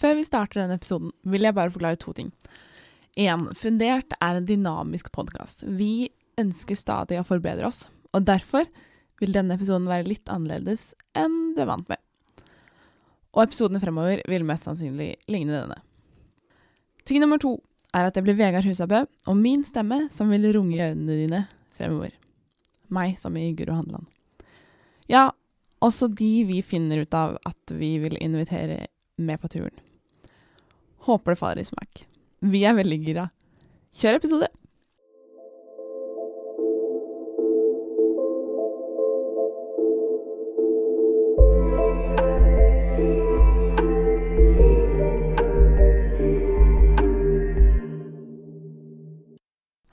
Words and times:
Før 0.00 0.16
vi 0.16 0.24
starter 0.24 0.62
denne 0.62 0.78
episoden, 0.80 1.12
vil 1.28 1.44
jeg 1.44 1.56
bare 1.56 1.72
forklare 1.72 1.98
to 2.00 2.14
ting. 2.16 2.30
En, 3.20 3.50
Fundert 3.58 4.14
er 4.16 4.38
en 4.38 4.46
dynamisk 4.48 5.10
podkast. 5.12 5.66
Vi 5.66 6.08
ønsker 6.40 6.78
stadig 6.78 7.18
å 7.20 7.26
forbedre 7.26 7.66
oss, 7.68 7.82
og 8.16 8.24
derfor 8.24 8.64
vil 9.20 9.34
denne 9.34 9.58
episoden 9.58 9.88
være 9.90 10.08
litt 10.08 10.30
annerledes 10.32 10.94
enn 11.18 11.52
du 11.52 11.60
er 11.60 11.68
vant 11.68 11.90
med. 11.90 12.00
Og 13.36 13.44
episodene 13.44 13.82
fremover 13.82 14.22
vil 14.30 14.46
mest 14.48 14.64
sannsynlig 14.66 15.12
ligne 15.30 15.52
denne. 15.52 15.76
Ting 17.04 17.20
nummer 17.20 17.40
to 17.42 17.58
er 17.92 18.08
at 18.08 18.16
det 18.16 18.24
blir 18.24 18.38
Vegard 18.38 18.64
Husabø 18.64 19.02
og 19.04 19.36
min 19.36 19.66
stemme 19.66 20.06
som 20.14 20.32
vil 20.32 20.48
runge 20.54 20.78
i 20.78 20.80
øynene 20.80 21.18
dine 21.18 21.42
fremover. 21.76 22.14
Meg 22.90 23.18
som 23.20 23.36
i 23.36 23.50
Guro 23.58 23.76
Handeland. 23.76 24.08
Ja, 25.10 25.28
også 25.84 26.08
de 26.08 26.32
vi 26.48 26.62
finner 26.64 27.04
ut 27.04 27.14
av 27.14 27.36
at 27.46 27.76
vi 27.76 27.98
vil 28.02 28.16
invitere 28.22 28.86
med 29.20 29.40
på 29.42 29.50
turen. 29.52 29.76
Håper 31.10 31.32
det 31.34 31.38
faller 31.38 31.58
i 31.58 31.64
smak. 31.66 32.04
Vi 32.38 32.60
er 32.62 32.74
veldig 32.78 32.96
gira. 33.02 33.22
Kjør 33.98 34.20
episode! 34.20 34.46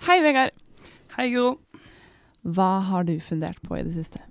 Hei, 0.06 0.20
Vegard. 0.22 0.54
Hei, 1.18 1.32
Guro. 1.34 1.58
Hva 2.46 2.70
har 2.92 3.10
du 3.10 3.18
fundert 3.18 3.58
på 3.66 3.74
i 3.80 3.82
det 3.82 3.98
siste? 3.98 4.22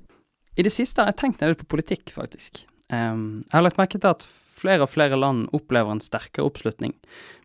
I 0.55 0.63
det 0.63 0.71
siste 0.71 1.03
har 1.03 1.11
jeg 1.11 1.19
tenkt 1.25 1.43
litt 1.43 1.59
på 1.67 1.73
politikk, 1.75 2.15
faktisk. 2.15 2.63
Jeg 2.91 3.53
har 3.53 3.65
lagt 3.65 3.81
merke 3.81 3.99
til 3.99 4.13
at 4.13 4.27
flere 4.57 4.87
og 4.87 4.93
flere 4.93 5.19
land 5.19 5.49
opplever 5.57 5.91
en 5.93 6.03
sterkere 6.03 6.47
oppslutning 6.47 6.95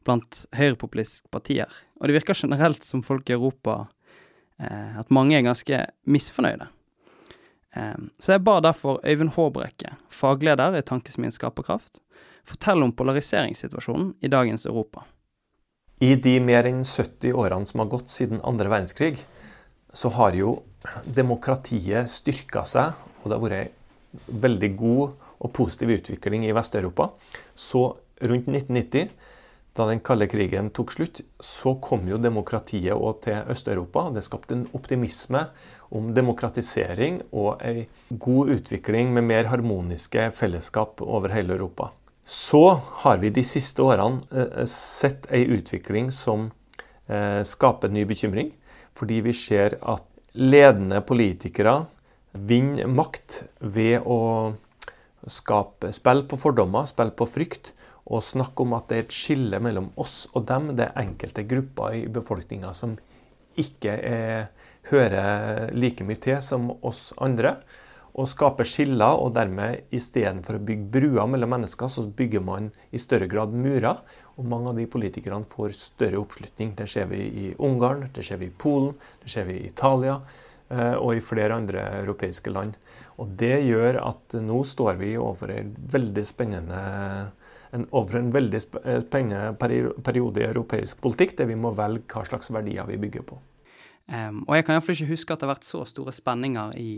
blant 0.05 0.45
høyrepopulistiske 0.57 1.31
partier. 1.33 1.71
Og 1.99 2.07
det 2.07 2.19
virker 2.19 2.37
generelt 2.37 2.85
som 2.85 3.03
folk 3.05 3.29
i 3.29 3.35
Europa 3.35 3.87
eh, 4.61 4.99
at 5.01 5.11
mange 5.13 5.37
er 5.37 5.45
ganske 5.45 5.81
misfornøyde. 6.05 6.69
Så 8.19 8.33
jeg 8.33 8.43
ba 8.43 8.59
derfor 8.59 8.99
Øyvind 9.07 9.31
Håbrekke, 9.31 9.93
fagleder 10.11 10.75
i 10.75 10.83
Tankesmien 10.83 11.31
Skaperkraft, 11.31 12.01
fortelle 12.43 12.83
om 12.83 12.91
polariseringssituasjonen 12.91 14.15
i 14.21 14.27
dagens 14.27 14.65
Europa. 14.65 15.05
I 16.01 16.15
de 16.17 16.39
mer 16.43 16.67
enn 16.67 16.81
70 16.83 17.31
årene 17.37 17.69
som 17.69 17.83
har 17.83 17.91
gått 17.93 18.11
siden 18.11 18.41
andre 18.43 18.71
verdenskrig, 18.73 19.21
så 19.93 20.11
har 20.17 20.35
jo 20.35 20.57
demokratiet 21.05 22.09
styrka 22.11 22.65
seg, 22.67 22.97
og 23.21 23.29
det 23.29 23.37
har 23.37 23.45
vært 23.45 24.27
veldig 24.43 24.71
god 24.75 25.27
og 25.41 25.53
positiv 25.57 25.95
utvikling 25.97 26.45
i 26.45 26.53
Vest-Europa. 26.55 27.11
Så 27.55 27.83
rundt 28.21 28.49
1990, 28.49 29.09
da 29.77 29.87
den 29.87 30.01
kalde 30.03 30.27
krigen 30.27 30.69
tok 30.75 30.91
slutt, 30.91 31.21
så 31.39 31.77
kom 31.83 32.03
jo 32.09 32.19
demokratiet 32.19 32.91
òg 32.93 33.21
til 33.23 33.47
Øst-Europa. 33.49 34.09
Det 34.11 34.23
skapte 34.25 34.57
en 34.57 34.67
optimisme 34.75 35.45
om 35.91 36.11
demokratisering 36.15 37.21
og 37.31 37.63
ei 37.63 37.87
god 38.11 38.51
utvikling 38.57 39.13
med 39.15 39.27
mer 39.29 39.49
harmoniske 39.51 40.29
fellesskap 40.35 41.01
over 41.01 41.31
hele 41.31 41.55
Europa. 41.55 41.91
Så 42.25 42.79
har 43.03 43.17
vi 43.23 43.31
de 43.33 43.43
siste 43.43 43.83
årene 43.83 44.21
eh, 44.31 44.65
sett 44.69 45.25
ei 45.33 45.45
utvikling 45.55 46.11
som 46.15 46.49
eh, 47.07 47.41
skaper 47.47 47.91
ny 47.91 48.05
bekymring. 48.07 48.53
Fordi 48.95 49.21
vi 49.23 49.33
ser 49.33 49.77
at 49.81 50.03
ledende 50.35 51.01
politikere 51.03 51.85
vinner 52.31 52.87
makt 52.87 53.41
ved 53.59 54.03
å 54.03 54.19
skape 55.29 55.91
spill 55.93 56.25
på 56.29 56.39
fordommer, 56.39 56.87
spill 56.89 57.13
på 57.17 57.27
frykt, 57.29 57.73
og 58.11 58.23
snakke 58.25 58.65
om 58.65 58.73
at 58.75 58.89
det 58.89 58.97
er 58.97 59.05
et 59.05 59.15
skille 59.15 59.59
mellom 59.61 59.91
oss 60.01 60.25
og 60.33 60.47
dem. 60.49 60.71
Det 60.75 60.87
er 60.87 61.03
enkelte 61.03 61.45
grupper 61.47 61.99
i 61.99 62.07
befolkninga 62.11 62.73
som 62.75 62.97
ikke 63.61 63.93
er, 64.07 64.49
hører 64.89 65.71
like 65.75 66.05
mye 66.07 66.19
til 66.21 66.41
som 66.43 66.71
oss 66.81 67.11
andre. 67.21 67.59
Og 68.11 68.27
skaper 68.27 68.67
skiller, 68.67 69.15
og 69.15 69.31
dermed 69.37 69.93
istedenfor 69.95 70.57
å 70.57 70.63
bygge 70.67 70.89
bruer 70.91 71.29
mellom 71.31 71.53
mennesker, 71.53 71.87
så 71.87 72.03
bygger 72.03 72.43
man 72.43 72.67
i 72.91 72.99
større 72.99 73.29
grad 73.31 73.53
murer. 73.55 74.01
Og 74.35 74.49
mange 74.51 74.73
av 74.73 74.81
de 74.81 74.89
politikerne 74.91 75.47
får 75.47 75.77
større 75.79 76.19
oppslutning. 76.19 76.73
Det 76.75 76.89
ser 76.91 77.07
vi 77.07 77.21
i 77.21 77.45
Ungarn, 77.55 78.09
det 78.11 78.25
ser 78.27 78.41
vi 78.41 78.49
i 78.49 78.57
Polen, 78.65 78.97
det 79.23 79.31
ser 79.31 79.47
vi 79.47 79.61
i 79.61 79.69
Italia 79.69 80.19
og 80.71 81.15
i 81.17 81.23
flere 81.23 81.57
andre 81.57 81.81
europeiske 81.99 82.51
land. 82.53 82.77
Og 83.19 83.33
Det 83.37 83.57
gjør 83.65 83.97
at 83.99 84.35
nå 84.39 84.61
står 84.63 84.95
vi 85.01 85.17
overfor 85.19 85.51
en 85.51 85.73
veldig 85.91 86.23
spennende 86.25 86.81
en, 87.71 87.85
over 87.91 88.17
en 88.19 88.31
veldig 88.33 88.61
spennende 88.61 89.55
periode 90.03 90.41
i 90.41 90.47
europeisk 90.47 91.01
politikk, 91.03 91.37
der 91.37 91.49
vi 91.49 91.59
må 91.59 91.71
velge 91.75 92.07
hva 92.11 92.25
slags 92.27 92.51
verdier 92.53 92.87
vi 92.89 92.99
bygger 92.99 93.25
på. 93.27 93.39
Um, 94.11 94.43
og 94.47 94.55
Jeg 94.55 94.65
kan 94.65 94.75
iallfall 94.75 94.97
ikke 94.97 95.13
huske 95.13 95.33
at 95.33 95.39
det 95.39 95.47
har 95.47 95.53
vært 95.53 95.67
så 95.67 95.83
store 95.87 96.13
spenninger 96.15 96.75
i 96.79 96.91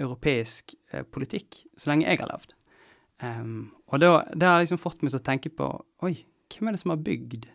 europeisk 0.00 0.74
eh, 0.92 1.04
politikk 1.04 1.62
så 1.76 1.92
lenge 1.92 2.08
jeg 2.08 2.20
har 2.22 2.30
levd. 2.32 2.54
Um, 3.22 3.72
og 3.86 4.00
det, 4.00 4.08
det 4.40 4.48
har 4.48 4.62
liksom 4.62 4.80
fått 4.80 5.02
meg 5.04 5.12
til 5.12 5.20
å 5.20 5.24
tenke 5.24 5.52
på 5.54 5.68
Oi, 6.04 6.14
hvem 6.52 6.68
er 6.68 6.76
det 6.76 6.82
som 6.82 6.92
har 6.94 7.04
bygd 7.04 7.46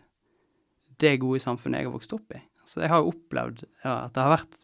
det 0.98 1.18
gode 1.22 1.42
samfunnet 1.42 1.82
jeg 1.82 1.90
har 1.90 1.94
vokst 1.94 2.14
opp 2.16 2.34
i? 2.34 2.40
Så 2.68 2.82
jeg 2.84 2.92
har 2.92 3.00
jo 3.00 3.14
opplevd 3.14 3.64
ja, 3.64 3.94
at 4.04 4.12
det 4.12 4.24
har 4.24 4.34
vært 4.34 4.58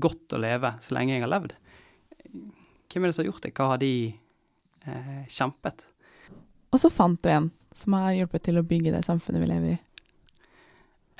godt 0.00 0.32
å 0.32 0.40
leve 0.40 0.72
så 0.80 0.96
lenge 0.96 1.16
jeg 1.16 1.24
har 1.26 1.32
levd. 1.34 1.56
Hvem 2.90 3.04
er 3.04 3.10
det 3.10 3.16
som 3.16 3.24
har 3.24 3.30
gjort 3.30 3.44
det? 3.44 3.52
Hva 3.58 3.68
har 3.72 3.82
de 3.82 3.92
eh, 4.88 5.20
kjempet? 5.28 5.84
Og 6.70 6.80
så 6.80 6.90
fant 6.92 7.20
du 7.22 7.30
en 7.30 7.50
som 7.76 7.94
har 7.98 8.16
hjulpet 8.16 8.46
til 8.48 8.58
å 8.58 8.66
bygge 8.66 8.94
det 8.94 9.04
samfunnet 9.06 9.44
vi 9.44 9.50
lever 9.50 9.76
i. 9.76 9.78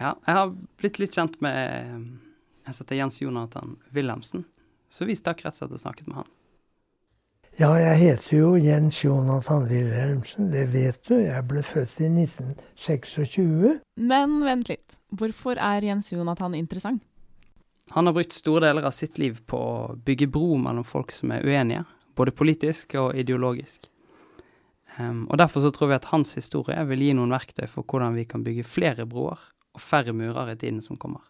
Ja, 0.00 0.14
jeg 0.24 0.36
har 0.38 0.54
blitt 0.80 0.98
litt 1.02 1.16
kjent 1.16 1.36
med 1.44 1.58
Jeg 2.64 2.76
heter 2.78 2.96
Jens 2.96 3.20
Jonathan 3.20 3.76
Wilhelmsen. 3.92 4.46
Så 4.90 5.04
vi 5.06 5.16
stakk 5.18 5.44
rett 5.44 5.54
og 5.54 5.60
slett 5.60 5.76
og 5.76 5.82
snakket 5.82 6.08
med 6.08 6.22
han. 6.22 6.30
Ja, 7.60 7.74
jeg 7.76 7.98
heter 8.00 8.38
jo 8.38 8.50
Jens 8.56 9.02
Jonathan 9.04 9.66
Wilhelmsen, 9.68 10.46
det 10.48 10.62
vet 10.72 10.96
du. 11.04 11.18
Jeg 11.20 11.44
ble 11.44 11.60
født 11.60 11.98
i 12.00 12.06
1926. 12.08 13.74
Men 14.00 14.38
vent 14.46 14.70
litt. 14.70 14.96
Hvorfor 15.12 15.60
er 15.60 15.84
Jens 15.84 16.08
Jonathan 16.08 16.56
interessant? 16.56 17.02
Han 17.92 18.08
har 18.08 18.16
brukt 18.16 18.32
store 18.32 18.64
deler 18.64 18.88
av 18.88 18.94
sitt 18.96 19.20
liv 19.20 19.42
på 19.44 19.60
å 19.60 19.92
bygge 19.92 20.30
bro 20.32 20.56
mellom 20.62 20.86
folk 20.88 21.12
som 21.12 21.34
er 21.36 21.44
uenige, 21.44 21.84
både 22.16 22.32
politisk 22.32 22.96
og 23.02 23.20
ideologisk. 23.20 23.90
Um, 24.96 25.26
og 25.28 25.36
Derfor 25.42 25.66
så 25.66 25.74
tror 25.76 25.92
vi 25.92 25.98
at 25.98 26.08
hans 26.14 26.32
historie 26.40 26.80
vil 26.88 27.04
gi 27.04 27.12
noen 27.18 27.36
verktøy 27.36 27.66
for 27.68 27.84
hvordan 27.84 28.16
vi 28.16 28.24
kan 28.30 28.46
bygge 28.46 28.64
flere 28.64 29.04
broer 29.04 29.36
og 29.76 29.84
færre 29.84 30.16
murer 30.16 30.54
i 30.54 30.56
tiden 30.64 30.80
som 30.80 30.96
kommer. 30.96 31.28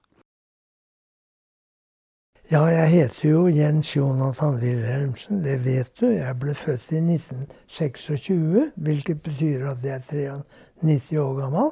Ja, 2.51 2.65
jeg 2.65 2.89
heter 2.91 3.29
jo 3.29 3.47
Jens 3.47 3.97
Jonathan 3.97 4.57
Wilhelmsen, 4.59 5.45
det 5.45 5.61
vet 5.65 5.93
du. 6.01 6.09
Jeg 6.11 6.35
ble 6.43 6.51
født 6.59 6.89
i 6.91 6.99
1926, 6.99 8.73
hvilket 8.75 9.21
betyr 9.23 9.69
at 9.71 9.85
jeg 9.87 9.95
er 9.95 10.41
93 10.83 11.13
år 11.23 11.37
gammel. 11.37 11.69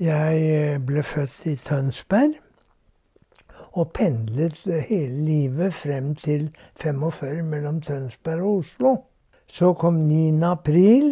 Jeg 0.00 0.42
eh, 0.50 0.74
ble 0.84 1.00
født 1.02 1.38
i 1.48 1.54
Tønsberg 1.62 2.36
og 3.72 3.88
pendlet 3.96 4.60
hele 4.90 5.24
livet 5.30 5.72
frem 5.74 6.12
til 6.14 6.50
45 6.84 7.40
mellom 7.48 7.80
Tønsberg 7.80 8.44
og 8.44 8.58
Oslo. 8.58 8.94
Så 9.46 9.72
kom 9.72 10.04
9. 10.10 10.42
april. 10.44 11.08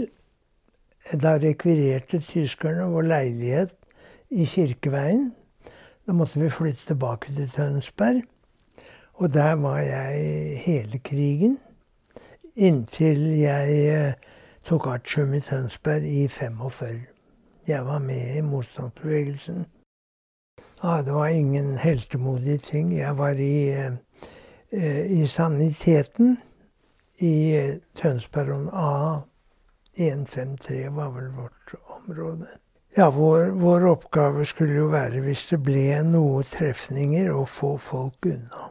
Da 1.09 1.39
rekvirerte 1.41 2.21
tyskerne 2.21 2.93
vår 2.93 3.09
leilighet 3.15 3.77
i 4.29 4.45
Kirkeveien. 4.45 5.31
Da 6.07 6.13
måtte 6.13 6.41
vi 6.41 6.51
flytte 6.51 6.87
tilbake 6.87 7.33
til 7.35 7.51
Tønsberg. 7.51 8.23
Og 9.15 9.33
der 9.33 9.53
var 9.53 9.79
jeg 9.79 10.59
hele 10.59 10.99
krigen. 10.99 11.59
Inntil 12.57 13.21
jeg 13.41 13.79
eh, 13.89 14.13
tok 14.65 14.87
artium 14.87 15.35
i 15.35 15.41
Tønsberg 15.41 16.05
i 16.07 16.29
45. 16.29 17.01
Jeg 17.67 17.87
var 17.87 17.99
med 17.99 18.37
i 18.37 18.41
motstandsbevegelsen. 18.41 19.67
Ja, 20.83 21.03
det 21.03 21.15
var 21.15 21.27
ingen 21.27 21.79
heltemodige 21.79 22.59
ting. 22.59 22.99
Jeg 22.99 23.19
var 23.19 23.29
i, 23.29 23.69
eh, 24.71 25.11
i 25.11 25.27
saniteten 25.27 26.39
i 27.19 27.35
Tønsberg 27.97 28.51
Tønsberg 28.51 28.71
A. 28.73 29.21
153 29.97 30.97
var 30.97 31.11
vel 31.11 31.33
vårt 31.33 31.75
område. 31.89 32.47
Ja, 32.99 33.11
vår, 33.11 33.51
vår, 33.61 33.87
oppgave 33.87 34.45
skulle 34.45 34.79
jo 34.79 34.87
være, 34.89 35.21
hvis 35.21 35.43
det 35.51 35.59
ble 35.61 35.99
noen 36.09 36.47
trefninger, 36.49 37.29
å 37.29 37.43
få 37.45 37.75
folk 37.77 38.25
unna. 38.31 38.71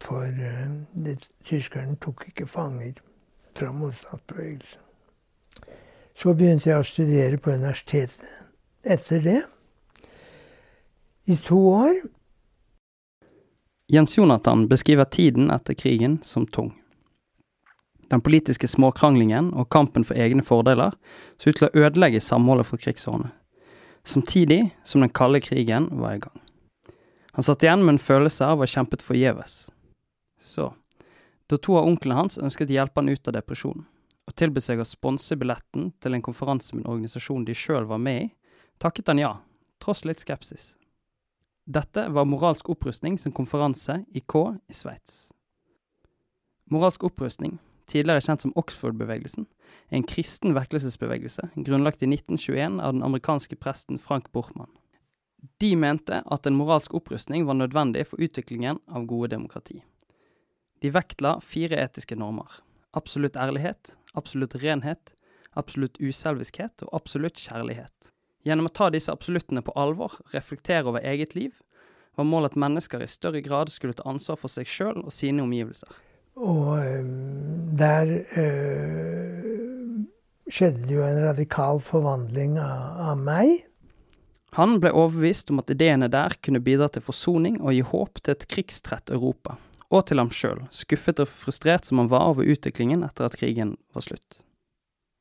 For 0.00 0.24
uh, 0.24 0.70
det, 0.96 1.18
tyskerne 1.44 1.98
tok 2.00 2.30
ikke 2.30 2.48
fanger 2.48 2.94
fra 3.52 3.68
motstandsbevegelsen. 3.76 4.80
Så 6.16 6.32
begynte 6.32 6.70
jeg 6.70 6.80
å 6.80 6.88
studere 6.88 7.36
på 7.36 7.52
universitetet 7.52 8.24
etter 8.88 9.20
det. 9.28 9.38
I 11.28 11.36
to 11.44 11.60
år. 11.74 12.00
Jens 13.92 14.16
Jonathan 14.16 14.64
beskriver 14.68 15.04
tiden 15.04 15.52
etter 15.52 15.76
krigen 15.76 16.22
som 16.24 16.48
tung. 16.48 16.72
Den 18.10 18.22
politiske 18.26 18.66
småkranglingen 18.68 19.52
og 19.54 19.68
kampen 19.70 20.04
for 20.06 20.18
egne 20.18 20.42
fordeler 20.42 20.96
så 21.38 21.50
ut 21.50 21.60
til 21.60 21.68
å 21.68 21.84
ødelegge 21.86 22.22
samholdet 22.24 22.66
for 22.66 22.82
krigsårene, 22.82 23.30
samtidig 24.02 24.72
som 24.82 25.04
den 25.04 25.12
kalde 25.14 25.42
krigen 25.44 25.86
var 26.00 26.16
i 26.16 26.22
gang. 26.24 26.40
Han 27.38 27.46
satt 27.46 27.62
igjen 27.62 27.84
med 27.84 27.94
en 27.94 28.02
følelse 28.02 28.46
av 28.46 28.58
å 28.58 28.66
ha 28.66 28.70
kjempet 28.70 29.04
forgjeves. 29.06 29.70
Så, 30.42 30.72
da 31.46 31.58
to 31.58 31.78
av 31.78 31.86
onklene 31.86 32.18
hans 32.18 32.40
ønsket 32.40 32.72
å 32.72 32.78
hjelpe 32.80 32.98
han 32.98 33.12
ut 33.12 33.30
av 33.30 33.36
depresjonen, 33.38 33.86
og 34.26 34.36
tilbød 34.38 34.66
seg 34.66 34.82
å 34.82 34.88
sponse 34.88 35.38
billetten 35.38 35.92
til 36.02 36.16
en 36.16 36.26
konferanse 36.26 36.74
med 36.74 36.84
en 36.84 36.92
organisasjon 36.96 37.46
de 37.46 37.54
sjøl 37.54 37.86
var 37.86 38.02
med 38.02 38.24
i, 38.24 38.28
takket 38.82 39.12
han 39.12 39.22
ja, 39.22 39.32
tross 39.78 40.02
litt 40.04 40.22
skepsis. 40.22 40.74
Dette 41.70 42.08
var 42.10 42.26
Moralsk 42.26 42.72
opprustning 42.72 43.18
som 43.18 43.34
konferanse 43.34 44.00
i 44.10 44.22
K 44.26 44.56
i 44.66 44.74
Sveits. 44.74 45.28
Moralsk 46.70 47.04
opprustning, 47.06 47.58
tidligere 47.90 48.22
kjent 48.24 48.44
som 48.44 48.54
Oxford-bevegelsen, 48.60 49.46
er 49.90 49.98
en 49.98 50.06
kristen 50.06 50.54
vekkelsesbevegelse 50.56 51.50
grunnlagt 51.56 52.04
i 52.04 52.08
1921 52.10 52.78
av 52.78 52.94
den 52.94 53.04
amerikanske 53.06 53.58
presten 53.60 53.98
Frank 53.98 54.30
Borchmann. 54.32 54.70
De 55.60 55.72
mente 55.76 56.20
at 56.26 56.46
en 56.46 56.56
moralsk 56.56 56.94
opprustning 56.96 57.46
var 57.48 57.56
nødvendig 57.58 58.06
for 58.10 58.20
utviklingen 58.20 58.80
av 58.88 59.06
gode 59.08 59.32
demokrati. 59.34 59.80
De 60.80 60.92
vektla 60.92 61.38
fire 61.44 61.78
etiske 61.80 62.16
normer. 62.16 62.60
Absolutt 62.96 63.36
ærlighet, 63.36 63.94
absolutt 64.16 64.56
renhet, 64.62 65.14
absolutt 65.56 65.98
uselviskhet 66.00 66.84
og 66.86 66.94
absolutt 67.00 67.40
kjærlighet. 67.40 68.12
Gjennom 68.44 68.70
å 68.70 68.72
ta 68.72 68.88
disse 68.92 69.12
absoluttene 69.12 69.62
på 69.64 69.74
alvor 69.76 70.16
reflektere 70.32 70.88
over 70.88 71.04
eget 71.04 71.34
liv, 71.36 71.52
var 72.16 72.28
målet 72.28 72.54
at 72.54 72.60
mennesker 72.60 73.02
i 73.04 73.08
større 73.08 73.42
grad 73.44 73.70
skulle 73.72 73.96
ta 73.96 74.08
ansvar 74.08 74.40
for 74.40 74.52
seg 74.52 74.68
sjøl 74.68 75.02
og 75.04 75.12
sine 75.14 75.44
omgivelser. 75.44 75.92
Og 76.40 76.80
um, 76.80 77.08
der 77.76 78.12
uh, 78.32 79.50
skjedde 80.48 80.86
det 80.88 80.96
jo 80.96 81.04
en 81.04 81.24
radikal 81.26 81.80
forvandling 81.84 82.56
av, 82.62 83.10
av, 83.12 83.20
meg. 83.20 83.66
Han 84.56 84.78
ble 84.82 84.90
overbevist 84.96 85.52
om 85.52 85.60
at 85.62 85.70
ideene 85.70 86.08
der 86.10 86.34
kunne 86.42 86.62
bidra 86.64 86.88
til 86.90 87.04
forsoning 87.04 87.60
og 87.60 87.76
gi 87.76 87.84
håp 87.92 88.22
til 88.24 88.34
et 88.34 88.48
krigstrett 88.50 89.12
Europa, 89.12 89.58
og 89.92 90.08
til 90.08 90.22
ham 90.22 90.32
sjøl, 90.34 90.64
skuffet 90.74 91.22
og 91.22 91.30
frustrert 91.30 91.86
som 91.86 92.00
han 92.02 92.10
var 92.10 92.32
over 92.32 92.48
utviklingen 92.48 93.04
etter 93.06 93.28
at 93.28 93.38
krigen 93.38 93.76
var 93.94 94.08
slutt. 94.08 94.42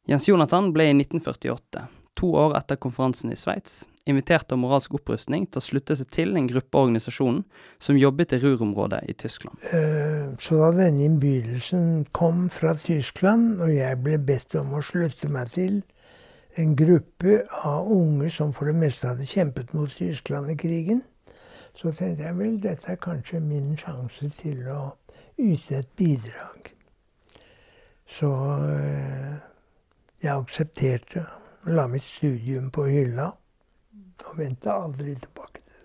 Jens 0.09 0.25
Jonathan 0.25 0.71
ble 0.73 0.87
i 0.89 0.95
1948 0.95 1.85
to 2.19 2.33
år 2.35 2.57
etter 2.59 2.79
konferansen 2.81 3.31
i 3.31 3.37
Sveits, 3.39 3.83
invitert 4.09 4.51
av 4.51 4.59
Moralsk 4.61 4.95
opprustning 4.99 5.45
til 5.47 5.61
å 5.61 5.63
slutte 5.63 5.95
seg 5.97 6.09
til 6.13 6.37
en 6.37 6.47
gruppe 6.49 6.81
organisasjonen 6.81 7.43
som 7.81 7.99
jobbet 7.99 8.35
i 8.35 8.41
Ruhr-området 8.43 9.03
i 9.11 9.15
Tyskland. 9.19 9.61
Eh, 9.71 10.33
så 10.41 10.59
da 10.61 10.71
denne 10.77 11.05
innbydelsen 11.07 12.07
kom 12.15 12.47
fra 12.53 12.73
Tyskland, 12.77 13.61
og 13.61 13.73
jeg 13.73 14.01
ble 14.03 14.17
bedt 14.31 14.57
om 14.59 14.75
å 14.77 14.83
slutte 14.85 15.29
meg 15.31 15.53
til 15.55 15.81
en 16.59 16.75
gruppe 16.75 17.43
av 17.63 17.87
unge 17.91 18.29
som 18.33 18.53
for 18.53 18.69
det 18.69 18.75
meste 18.75 19.07
hadde 19.07 19.27
kjempet 19.29 19.73
mot 19.77 19.91
Tyskland 19.95 20.51
i 20.51 20.57
krigen, 20.59 21.03
så 21.73 21.93
tenkte 21.95 22.25
jeg 22.25 22.37
vel, 22.37 22.57
dette 22.61 22.91
er 22.91 22.99
kanskje 22.99 23.39
min 23.43 23.75
sjanse 23.79 24.31
til 24.41 24.65
å 24.73 24.81
yte 25.39 25.79
et 25.79 25.91
bidrag. 25.97 26.73
Så 28.09 28.29
eh, 28.65 29.37
jeg 30.19 30.33
aksepterte 30.33 31.23
la 31.69 31.85
mitt 31.87 32.03
studium 32.03 32.71
på 32.73 32.87
hylla 32.89 33.29
og 34.27 34.37
vendte 34.39 34.71
aldri 34.73 35.15
tilbake 35.15 35.61
til. 35.61 35.77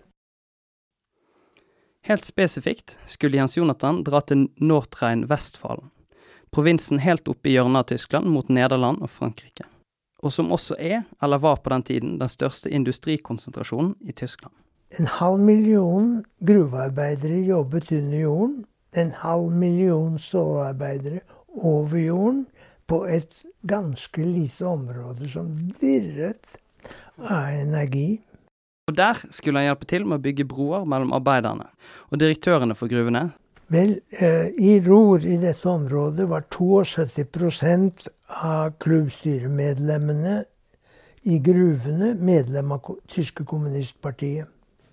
Helt 2.09 2.25
spesifikt 2.25 2.97
skulle 3.09 3.39
Jens 3.39 3.57
Jonathan 3.57 4.03
dra 4.05 4.21
til 4.21 4.47
Nordrhein-Westfalen, 4.61 5.89
provinsen 6.53 7.01
helt 7.03 7.27
oppe 7.27 7.49
i 7.49 7.55
hjørnet 7.55 7.81
av 7.81 7.89
Tyskland 7.93 8.29
mot 8.31 8.51
Nederland 8.53 9.01
og 9.01 9.09
Frankrike, 9.09 9.65
og 10.23 10.33
som 10.33 10.53
også 10.55 10.77
er, 10.79 11.03
eller 11.23 11.41
var 11.41 11.63
på 11.63 11.73
den 11.73 11.83
tiden, 11.83 12.19
den 12.21 12.31
største 12.31 12.69
industrikonsentrasjonen 12.69 13.95
i 14.05 14.13
Tyskland. 14.13 14.53
En 14.99 15.09
halv 15.09 15.41
million 15.41 16.23
gruvearbeidere 16.45 17.41
jobbet 17.47 17.91
under 17.91 18.19
jorden. 18.19 18.65
En 18.95 19.11
halv 19.11 19.51
million 19.51 20.19
sovearbeidere 20.19 21.19
over 21.57 21.97
jorden 21.99 22.45
på 22.87 23.01
et 23.09 23.33
ganske 23.67 24.23
lite 24.23 24.65
område 24.65 25.27
som 25.29 25.49
dirret 25.81 26.57
av 27.17 27.49
energi. 27.53 28.21
Og 28.87 28.97
Der 28.97 29.17
skulle 29.31 29.59
han 29.59 29.65
hjelpe 29.65 29.85
til 29.89 30.05
med 30.05 30.19
å 30.19 30.23
bygge 30.23 30.45
broer 30.45 30.85
mellom 30.85 31.13
arbeiderne 31.13 31.71
og 32.11 32.19
direktørene 32.21 32.75
for 32.77 32.87
gruvene. 32.91 33.31
Vel, 33.67 33.95
eh, 34.11 34.51
i 34.61 34.79
Ror 34.85 35.25
i 35.25 35.37
dette 35.41 35.65
området 35.69 36.27
var 36.29 36.45
72% 36.51 38.07
av 38.29 38.75
klubbstyremedlemmene 38.77 40.43
i 41.25 41.39
gruvene 41.39 42.13
medlem 42.13 42.71
av 42.71 42.91
tyske 43.09 43.45
kommunistpartiet. 43.45 44.45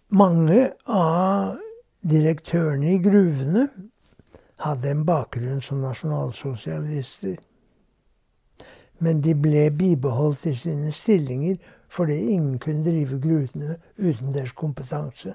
Mange 0.09 0.71
av 0.87 1.59
direktørene 2.01 2.95
i 2.95 2.99
gruvene 3.05 3.69
hadde 4.65 4.91
en 4.91 5.05
bakgrunn 5.05 5.61
som 5.61 5.83
nasjonalsosialister. 5.85 7.37
Men 9.03 9.21
de 9.21 9.35
ble 9.35 9.67
bibeholdt 9.77 10.47
i 10.47 10.55
sine 10.57 10.93
stillinger 10.95 11.59
fordi 11.93 12.17
ingen 12.35 12.59
kunne 12.59 12.85
drive 12.85 13.21
grutene 13.21 13.77
uten 13.99 14.35
deres 14.35 14.53
kompetanse. 14.57 15.35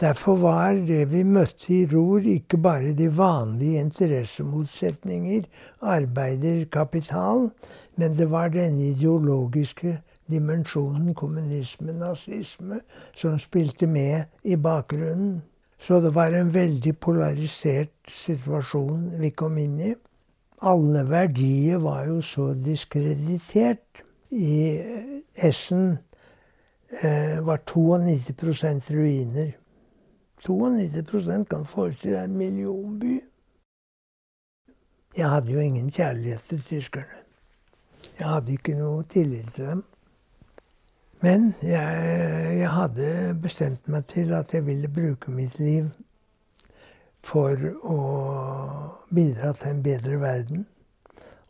Derfor 0.00 0.36
var 0.40 0.78
det 0.88 1.02
vi 1.10 1.22
møtte 1.28 1.74
i 1.74 1.86
Ror, 1.86 2.24
ikke 2.24 2.56
bare 2.56 2.94
de 2.96 3.10
vanlige 3.16 3.80
interessemotsetninger, 3.84 5.44
arbeider, 5.80 6.64
kapital, 6.72 7.50
men 7.96 8.16
det 8.16 8.30
var 8.30 8.48
denne 8.48 8.94
ideologiske 8.94 9.98
dimensjonen, 10.30 11.14
kommunisme, 11.14 11.92
nazisme, 11.92 12.80
som 13.14 13.38
spilte 13.38 13.86
med 13.86 14.24
i 14.44 14.56
bakgrunnen. 14.56 15.42
Så 15.78 16.00
det 16.00 16.14
var 16.14 16.32
en 16.36 16.54
veldig 16.54 16.96
polarisert 16.96 17.92
situasjon 18.08 19.20
vi 19.20 19.30
kom 19.36 19.58
inn 19.60 19.80
i 19.80 19.94
alle 20.60 21.06
verdier 21.08 21.78
var 21.80 22.04
jo 22.04 22.20
så 22.20 22.52
diskreditert. 22.52 24.02
I 24.30 24.82
Essen 25.34 25.98
eh, 27.02 27.40
var 27.46 27.58
92% 27.66 28.92
ruiner. 28.94 29.52
92% 30.46 31.44
kan 31.50 31.66
forestille 31.66 32.16
deg 32.16 32.24
en 32.24 32.36
millionby. 32.38 33.16
Jeg 35.16 35.30
hadde 35.30 35.52
jo 35.52 35.60
ingen 35.60 35.90
kjærlighet 35.90 36.40
til 36.48 36.62
tyskerne. 36.62 37.24
Jeg 38.18 38.28
hadde 38.28 38.52
ikke 38.52 38.76
noe 38.78 39.02
tillit 39.10 39.50
til 39.54 39.66
dem. 39.66 39.82
Men 41.20 41.54
jeg, 41.62 42.58
jeg 42.58 42.70
hadde 42.70 43.38
bestemt 43.42 43.88
meg 43.88 44.06
til 44.08 44.32
at 44.34 44.54
jeg 44.54 44.66
ville 44.66 44.88
bruke 44.88 45.30
mitt 45.30 45.58
liv 45.58 45.90
for 47.20 47.58
å 47.84 47.98
bidra 49.12 49.52
til 49.52 49.74
en 49.74 49.82
bedre 49.84 50.20
verden. 50.20 50.66